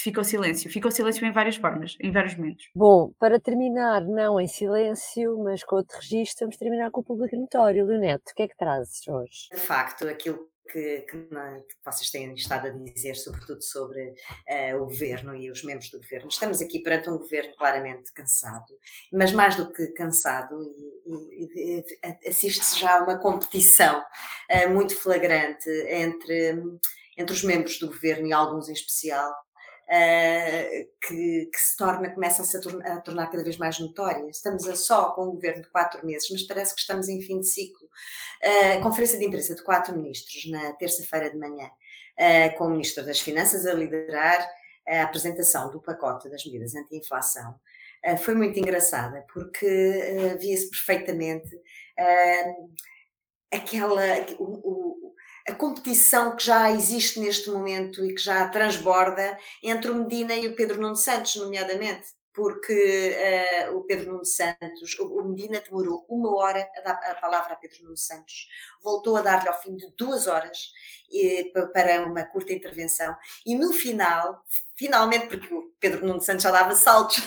ficou 0.00 0.24
silêncio. 0.24 0.70
Ficou 0.70 0.90
silêncio 0.90 1.26
em 1.26 1.32
várias 1.32 1.56
formas, 1.56 1.96
em 2.00 2.10
vários 2.10 2.36
momentos. 2.36 2.68
Bom, 2.74 3.12
para 3.18 3.38
terminar, 3.38 4.02
não 4.02 4.40
em 4.40 4.48
silêncio, 4.48 5.38
mas 5.42 5.62
com 5.64 5.76
outro 5.76 5.96
registro, 5.96 6.46
vamos 6.46 6.56
terminar 6.56 6.90
com 6.90 7.00
o 7.00 7.04
público 7.04 7.36
notório. 7.36 7.86
Leonete, 7.86 8.32
o 8.32 8.34
que 8.34 8.42
é 8.42 8.48
que 8.48 8.56
trazes 8.56 9.06
hoje? 9.06 9.48
De 9.52 9.60
facto, 9.60 10.08
aquilo 10.08 10.48
que, 10.70 11.00
que, 11.02 11.16
que, 11.16 11.76
vocês 11.84 12.10
têm 12.10 12.32
estado 12.34 12.68
a 12.68 12.70
dizer, 12.70 13.14
sobretudo 13.14 13.62
sobre 13.62 14.10
uh, 14.10 14.76
o 14.76 14.86
governo 14.86 15.34
e 15.34 15.50
os 15.50 15.62
membros 15.62 15.90
do 15.90 15.98
governo. 15.98 16.28
Estamos 16.28 16.60
aqui 16.60 16.78
perante 16.80 17.10
um 17.10 17.18
governo 17.18 17.54
claramente 17.56 18.12
cansado, 18.12 18.72
mas 19.12 19.32
mais 19.32 19.56
do 19.56 19.72
que 19.72 19.88
cansado, 19.88 20.56
e, 21.04 21.82
e 21.82 22.28
assiste-se 22.28 22.78
já 22.78 22.98
a 22.98 23.02
uma 23.02 23.18
competição 23.18 24.00
uh, 24.00 24.70
muito 24.70 24.96
flagrante 24.96 25.68
entre, 25.88 26.54
entre 27.16 27.34
os 27.34 27.42
membros 27.42 27.78
do 27.78 27.88
governo 27.88 28.26
e 28.26 28.32
alguns 28.32 28.68
em 28.68 28.72
especial, 28.72 29.32
Uh, 29.90 30.86
que, 31.04 31.46
que, 31.46 31.58
se 31.58 31.76
torna, 31.76 32.08
começa 32.10 32.42
a 32.42 32.44
se 32.44 32.60
tornar, 32.60 32.92
a 32.92 33.00
tornar 33.00 33.26
cada 33.26 33.42
vez 33.42 33.56
mais 33.56 33.80
notória. 33.80 34.24
Estamos 34.30 34.68
a 34.68 34.76
só 34.76 35.10
com 35.10 35.24
um 35.24 35.32
governo 35.32 35.62
de 35.62 35.68
quatro 35.68 36.06
meses, 36.06 36.30
mas 36.30 36.44
parece 36.44 36.76
que 36.76 36.80
estamos 36.80 37.08
em 37.08 37.20
fim 37.20 37.40
de 37.40 37.48
ciclo. 37.48 37.88
Uh, 38.40 38.80
conferência 38.82 39.18
de 39.18 39.24
imprensa 39.24 39.52
de 39.52 39.64
quatro 39.64 39.96
ministros 39.96 40.48
na 40.48 40.74
terça-feira 40.74 41.28
de 41.28 41.36
manhã, 41.36 41.66
uh, 41.66 42.56
com 42.56 42.66
o 42.66 42.70
Ministro 42.70 43.04
das 43.04 43.18
Finanças 43.18 43.66
a 43.66 43.74
liderar 43.74 44.48
a 44.86 45.02
apresentação 45.02 45.72
do 45.72 45.80
pacote 45.80 46.30
das 46.30 46.44
medidas 46.44 46.74
anti-inflação. 46.76 47.58
Foi 48.24 48.34
muito 48.34 48.58
engraçada, 48.58 49.26
porque 49.32 50.36
via-se 50.40 50.70
perfeitamente 50.70 51.50
aquela, 53.52 54.02
o, 54.38 55.08
o, 55.08 55.09
a 55.50 55.54
competição 55.54 56.36
que 56.36 56.44
já 56.44 56.70
existe 56.70 57.18
neste 57.18 57.50
momento 57.50 58.04
e 58.04 58.14
que 58.14 58.22
já 58.22 58.48
transborda 58.48 59.36
entre 59.62 59.90
o 59.90 59.94
Medina 59.94 60.34
e 60.34 60.46
o 60.46 60.54
Pedro 60.54 60.80
Nuno 60.80 60.96
Santos, 60.96 61.36
nomeadamente 61.36 62.08
porque 62.32 63.16
uh, 63.70 63.76
o 63.76 63.82
Pedro 63.84 64.12
Nuno 64.12 64.24
Santos, 64.24 64.98
o, 64.98 65.22
Medina 65.24 65.60
demorou 65.60 66.04
uma 66.08 66.34
hora 66.36 66.68
a 66.76 66.80
dar 66.80 67.00
a 67.10 67.14
palavra 67.16 67.54
a 67.54 67.56
Pedro 67.56 67.84
Nuno 67.84 67.96
Santos, 67.96 68.48
voltou 68.82 69.16
a 69.16 69.22
dar-lhe 69.22 69.48
ao 69.48 69.60
fim 69.60 69.76
de 69.76 69.90
duas 69.96 70.26
horas 70.26 70.72
e, 71.10 71.52
para 71.72 72.02
uma 72.02 72.24
curta 72.24 72.52
intervenção, 72.52 73.16
e 73.44 73.56
no 73.56 73.72
final, 73.72 74.44
finalmente, 74.76 75.26
porque 75.26 75.52
o 75.52 75.72
Pedro 75.80 76.06
Nuno 76.06 76.20
Santos 76.20 76.44
já 76.44 76.52
dava 76.52 76.74
saltos 76.74 77.18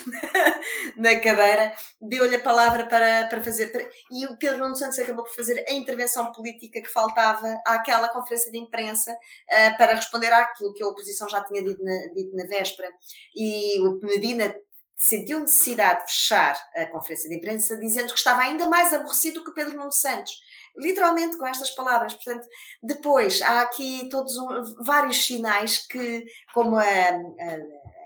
na 0.96 1.20
cadeira, 1.20 1.76
deu-lhe 2.02 2.38
a 2.38 2.42
palavra 2.42 2.86
para, 2.86 3.28
para 3.28 3.44
fazer, 3.44 3.89
e 4.10 4.26
o 4.26 4.38
Pedro 4.38 4.60
Nuno 4.60 4.76
Santos 4.76 4.98
acabou 5.00 5.26
por 5.26 5.36
fazer 5.36 5.66
a 5.68 5.74
intervenção 5.74 6.32
política 6.32 6.82
que 6.82 6.89
faltava 6.89 7.62
àquela 7.66 8.08
conferência 8.08 8.52
de 8.52 8.58
imprensa 8.58 9.12
uh, 9.12 9.78
para 9.78 9.96
responder 9.96 10.32
àquilo 10.32 10.74
que 10.74 10.82
a 10.82 10.88
oposição 10.88 11.28
já 11.28 11.44
tinha 11.44 11.62
dito 11.62 11.84
na, 11.84 12.08
dito 12.13 12.36
na 12.36 12.46
véspera, 12.46 12.89
e 13.36 13.82
o 13.82 14.00
Medina 14.02 14.56
sentiu 15.04 15.42
necessidade 15.42 16.06
de 16.06 16.13
fechar 16.13 16.58
a 16.74 16.86
conferência 16.86 17.30
de 17.30 17.36
imprensa 17.36 17.76
dizendo 17.76 18.13
que 18.13 18.18
estava 18.18 18.42
ainda 18.42 18.70
mais 18.70 18.94
aborrecido 18.94 19.44
que 19.44 19.54
Pedro 19.54 19.76
Nuno 19.76 19.92
Santos. 19.92 20.32
Literalmente 20.78 21.38
com 21.38 21.46
estas 21.46 21.72
palavras. 21.72 22.13
Portanto, 22.13 22.48
depois 22.82 23.42
há 23.42 23.62
aqui 23.63 24.08
todos 24.10 24.38
um, 24.38 24.76
vários 24.86 25.26
sinais 25.26 25.86
que, 25.86 26.26
como 26.54 26.78
a, 26.78 26.84
a 26.84 27.60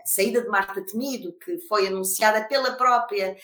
saída 0.06 0.42
de 0.42 0.48
Marta 0.50 0.84
Temido, 0.84 1.38
que 1.38 1.60
foi 1.68 1.86
anunciada 1.86 2.48
pela 2.48 2.76
própria 2.76 3.38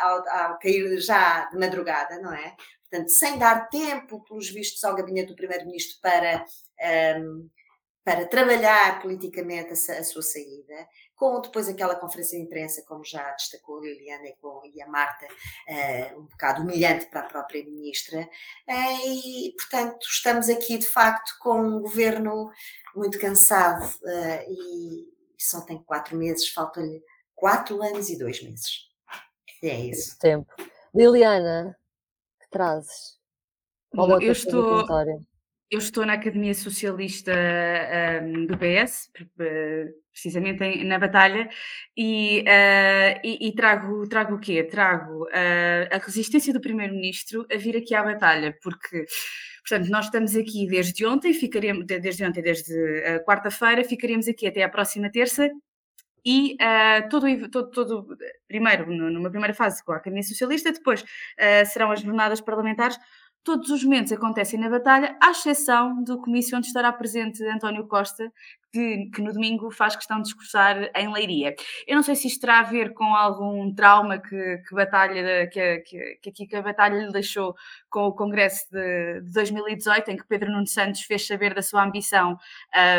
ao, 0.00 0.28
ao, 0.28 0.58
cair 0.58 0.98
já 0.98 1.44
de 1.50 1.58
madrugada, 1.58 2.18
não 2.22 2.32
é? 2.32 2.56
Portanto, 2.88 3.10
sem 3.10 3.38
dar 3.38 3.68
tempo, 3.68 4.24
pelos 4.24 4.48
vistos, 4.48 4.82
ao 4.82 4.96
gabinete 4.96 5.28
do 5.28 5.36
Primeiro-Ministro 5.36 5.98
para, 6.00 6.42
um, 7.20 7.50
para 8.08 8.24
trabalhar 8.24 9.02
politicamente 9.02 9.68
a, 9.68 9.98
a, 9.98 10.02
sua 10.02 10.22
saída 10.22 10.88
com 11.14 11.42
depois 11.42 11.68
aquela 11.68 11.94
conferência 11.94 12.38
de 12.38 12.44
imprensa, 12.46 12.82
como 12.88 13.04
já 13.04 13.32
destacou 13.32 13.76
a 13.76 13.82
Liliana 13.82 14.28
e, 14.28 14.36
com, 14.40 14.62
e 14.64 14.80
a 14.80 14.88
Marta, 14.88 15.26
uh, 15.26 16.18
um 16.18 16.24
bocado 16.24 16.62
humilhante 16.62 17.04
para 17.10 17.20
a 17.20 17.28
própria 17.28 17.62
ministra, 17.62 18.22
uh, 18.22 19.08
e 19.08 19.52
portanto 19.58 20.06
estamos 20.08 20.48
aqui 20.48 20.78
de 20.78 20.86
facto 20.86 21.36
com 21.38 21.60
um 21.60 21.82
governo 21.82 22.50
muito 22.96 23.18
cansado 23.18 23.84
uh, 23.84 24.52
e 24.52 25.12
só 25.36 25.60
tem 25.60 25.82
quatro 25.82 26.16
meses, 26.16 26.48
faltam-lhe 26.48 27.02
quatro 27.34 27.82
anos 27.82 28.08
e 28.08 28.16
dois 28.16 28.42
meses. 28.42 28.88
E 29.62 29.68
é 29.68 29.80
isso. 29.80 30.18
Tempo. 30.18 30.50
Liliana, 30.94 31.78
que 32.40 32.48
trazes? 32.48 33.18
Qual 33.90 34.08
Bom, 34.08 34.18
é 34.18 34.24
eu 34.24 34.32
estou, 34.32 34.86
eu 35.70 35.78
estou 35.78 36.06
na 36.06 36.14
Academia 36.14 36.54
Socialista 36.54 37.32
um, 38.22 38.46
do 38.46 38.56
PS, 38.56 39.10
precisamente 40.10 40.82
na 40.84 40.98
batalha, 40.98 41.48
e, 41.96 42.40
uh, 42.40 43.20
e, 43.22 43.48
e, 43.48 43.54
trago, 43.54 44.08
trago 44.08 44.36
o 44.36 44.40
quê? 44.40 44.64
Trago 44.64 45.24
uh, 45.24 45.94
a 45.94 45.98
resistência 45.98 46.52
do 46.52 46.60
Primeiro-Ministro 46.60 47.46
a 47.52 47.56
vir 47.56 47.76
aqui 47.76 47.94
à 47.94 48.02
batalha, 48.02 48.56
porque, 48.62 49.04
portanto, 49.60 49.90
nós 49.90 50.06
estamos 50.06 50.34
aqui 50.34 50.66
desde 50.66 51.04
ontem, 51.04 51.34
ficaremos, 51.34 51.84
desde 51.84 52.24
ontem, 52.24 52.42
desde 52.42 52.72
uh, 52.72 53.24
quarta-feira, 53.26 53.84
ficaremos 53.84 54.26
aqui 54.26 54.46
até 54.46 54.62
à 54.62 54.68
próxima 54.70 55.10
terça, 55.10 55.50
e 56.24 56.54
uh, 56.54 57.08
todo, 57.08 57.26
todo, 57.50 57.70
todo, 57.70 58.16
primeiro, 58.46 58.90
numa 58.90 59.30
primeira 59.30 59.54
fase 59.54 59.84
com 59.84 59.92
a 59.92 59.96
Academia 59.96 60.22
Socialista, 60.22 60.72
depois 60.72 61.02
uh, 61.02 61.66
serão 61.66 61.90
as 61.90 62.00
jornadas 62.00 62.40
parlamentares, 62.40 62.98
Todos 63.48 63.70
os 63.70 63.82
momentos 63.82 64.12
acontecem 64.12 64.60
na 64.60 64.68
batalha, 64.68 65.16
à 65.22 65.30
exceção 65.30 66.04
do 66.04 66.20
comício 66.20 66.54
onde 66.54 66.66
estará 66.66 66.92
presente 66.92 67.42
António 67.44 67.88
Costa, 67.88 68.30
que, 68.72 69.10
que, 69.14 69.22
no 69.22 69.32
domingo 69.32 69.70
faz 69.70 69.96
questão 69.96 70.18
de 70.18 70.24
discursar 70.24 70.90
em 70.94 71.12
Leiria. 71.12 71.54
Eu 71.86 71.96
não 71.96 72.02
sei 72.02 72.14
se 72.14 72.28
isto 72.28 72.40
terá 72.40 72.60
a 72.60 72.62
ver 72.62 72.92
com 72.94 73.14
algum 73.14 73.74
trauma 73.74 74.18
que, 74.18 74.58
que, 74.58 74.74
batalha, 74.74 75.48
que, 75.48 75.78
que, 76.22 76.46
que 76.46 76.56
a 76.56 76.62
batalha 76.62 76.98
lhe 76.98 77.12
deixou 77.12 77.54
com 77.88 78.06
o 78.06 78.12
Congresso 78.12 78.66
de, 78.70 79.22
de 79.22 79.32
2018, 79.32 80.10
em 80.10 80.16
que 80.16 80.26
Pedro 80.26 80.50
Nuno 80.50 80.66
Santos 80.66 81.02
fez 81.02 81.26
saber 81.26 81.54
da 81.54 81.62
sua 81.62 81.84
ambição 81.84 82.38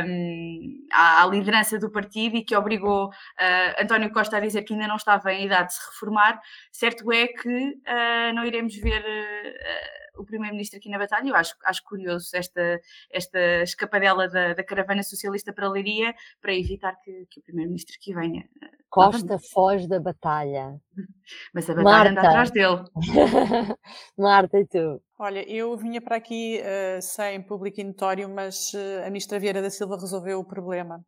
um, 0.05 0.87
à, 0.91 1.23
à, 1.23 1.27
liderança 1.27 1.77
do 1.77 1.91
partido 1.91 2.35
e 2.37 2.43
que 2.43 2.55
obrigou 2.55 3.07
uh, 3.07 3.81
António 3.81 4.11
Costa 4.11 4.37
a 4.37 4.39
dizer 4.39 4.63
que 4.63 4.73
ainda 4.73 4.87
não 4.87 4.95
estava 4.95 5.33
em 5.33 5.45
idade 5.45 5.67
de 5.69 5.73
se 5.75 5.85
reformar. 5.91 6.39
Certo 6.71 7.11
é 7.11 7.27
que 7.27 7.49
uh, 7.49 8.33
não 8.33 8.45
iremos 8.45 8.75
ver. 8.75 9.01
Uh, 9.01 9.99
o 10.19 10.25
primeiro-ministro 10.25 10.77
aqui 10.77 10.89
na 10.89 10.97
batalha. 10.97 11.29
Eu 11.29 11.35
acho, 11.35 11.55
acho 11.63 11.83
curioso 11.83 12.29
esta, 12.33 12.79
esta 13.09 13.39
escapadela 13.63 14.27
da, 14.27 14.53
da 14.53 14.63
caravana 14.63 15.01
socialista 15.01 15.53
para 15.59 15.67
a 15.67 15.71
Leiria 15.71 16.15
para 16.41 16.55
evitar 16.55 16.95
que, 17.03 17.27
que 17.29 17.41
o 17.41 17.43
primeiro-ministro 17.43 17.93
aqui 17.99 18.13
venha. 18.13 18.47
Eh, 18.63 18.69
Costa 18.89 19.37
foge 19.37 19.87
da 19.87 19.99
batalha. 19.99 20.79
Mas 21.53 21.69
a 21.69 21.75
batalha 21.75 21.83
Marta. 21.83 22.11
anda 22.11 22.21
atrás 22.21 22.51
dele. 22.51 22.83
Marta, 24.17 24.57
e 24.57 24.65
tu? 24.65 25.01
Olha, 25.19 25.47
eu 25.51 25.75
vinha 25.75 26.01
para 26.01 26.15
aqui 26.15 26.61
uh, 26.61 27.01
sem 27.01 27.41
público 27.43 27.81
e 27.81 27.83
notório, 27.83 28.29
mas 28.29 28.73
uh, 28.73 29.05
a 29.05 29.07
ministra 29.07 29.37
Vieira 29.37 29.61
da 29.61 29.69
Silva 29.69 29.97
resolveu 29.97 30.39
o 30.39 30.45
problema. 30.45 31.03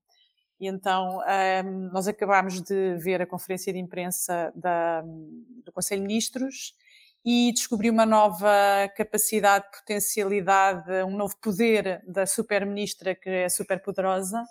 E 0.59 0.67
então 0.67 1.17
um, 1.17 1.23
ehm, 1.23 1.89
nós 1.93 2.07
acabámos 2.07 2.61
de 2.61 2.95
ver 2.97 3.21
a 3.21 3.25
conferência 3.25 3.71
de 3.71 3.79
imprensa 3.79 4.51
da, 4.53 5.01
do 5.01 5.71
Conselho 5.73 6.01
de 6.01 6.07
Ministros 6.07 6.73
e 7.23 7.51
descobri 7.53 7.89
uma 7.89 8.05
nova 8.05 8.49
capacidade, 8.95 9.65
potencialidade, 9.71 11.03
um 11.03 11.15
novo 11.15 11.35
poder 11.37 12.01
da 12.07 12.25
super-ministra, 12.25 13.13
que 13.15 13.29
é 13.29 13.49
super 13.49 13.81
poderosa, 13.81 14.43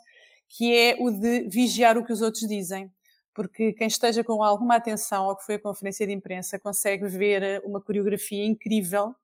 que 0.49 0.77
é 0.77 0.97
o 0.99 1.11
de 1.11 1.49
vigiar 1.49 1.99
o 1.99 2.05
que 2.05 2.13
os 2.13 2.23
outros 2.23 2.47
dizem. 2.47 2.91
Porque 3.35 3.73
quem 3.73 3.87
esteja 3.87 4.23
com 4.25 4.43
alguma 4.43 4.77
atenção 4.77 5.25
ao 5.25 5.37
que 5.37 5.45
foi 5.45 5.57
a 5.57 5.61
conferência 5.61 6.07
de 6.07 6.13
imprensa 6.13 6.59
consegue 6.59 7.07
ver 7.07 7.63
uma 7.65 7.81
coreografia 7.81 8.45
incrível 8.45 9.15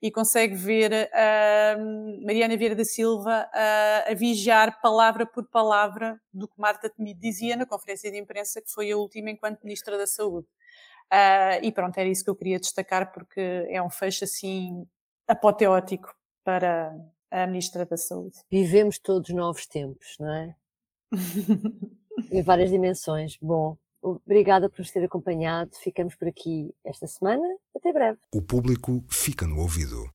e 0.00 0.10
consegue 0.10 0.54
ver 0.54 1.10
a 1.12 1.76
Mariana 2.24 2.56
Vieira 2.56 2.74
da 2.74 2.84
Silva 2.84 3.48
a, 3.52 4.10
a 4.10 4.14
vigiar 4.14 4.80
palavra 4.80 5.26
por 5.26 5.46
palavra 5.48 6.20
do 6.32 6.46
que 6.46 6.60
Marta 6.60 6.88
Temido 6.88 7.20
dizia 7.20 7.56
na 7.56 7.66
conferência 7.66 8.10
de 8.10 8.18
imprensa, 8.18 8.60
que 8.60 8.70
foi 8.70 8.90
a 8.90 8.96
última 8.96 9.30
enquanto 9.30 9.62
Ministra 9.64 9.96
da 9.96 10.06
Saúde. 10.06 10.46
Uh, 11.12 11.62
e 11.62 11.70
pronto, 11.70 11.96
era 11.98 12.08
isso 12.08 12.24
que 12.24 12.30
eu 12.30 12.36
queria 12.36 12.58
destacar 12.58 13.12
porque 13.12 13.40
é 13.68 13.80
um 13.82 13.90
fecho 13.90 14.24
assim 14.24 14.86
apoteótico 15.26 16.14
para 16.44 16.96
a 17.30 17.46
Ministra 17.46 17.84
da 17.84 17.96
Saúde. 17.96 18.38
Vivemos 18.50 18.98
todos 18.98 19.30
novos 19.30 19.66
tempos, 19.66 20.16
não 20.18 20.32
é? 20.32 20.54
em 22.30 22.42
várias 22.42 22.70
dimensões. 22.70 23.36
Bom, 23.40 23.76
obrigada 24.00 24.68
por 24.68 24.80
nos 24.80 24.90
ter 24.90 25.04
acompanhado. 25.04 25.70
Ficamos 25.76 26.14
por 26.14 26.28
aqui 26.28 26.74
esta 26.84 27.06
semana. 27.06 27.46
Até 27.74 27.92
breve. 27.92 28.18
O 28.34 28.42
público 28.42 29.04
fica 29.08 29.46
no 29.46 29.60
ouvido. 29.60 30.08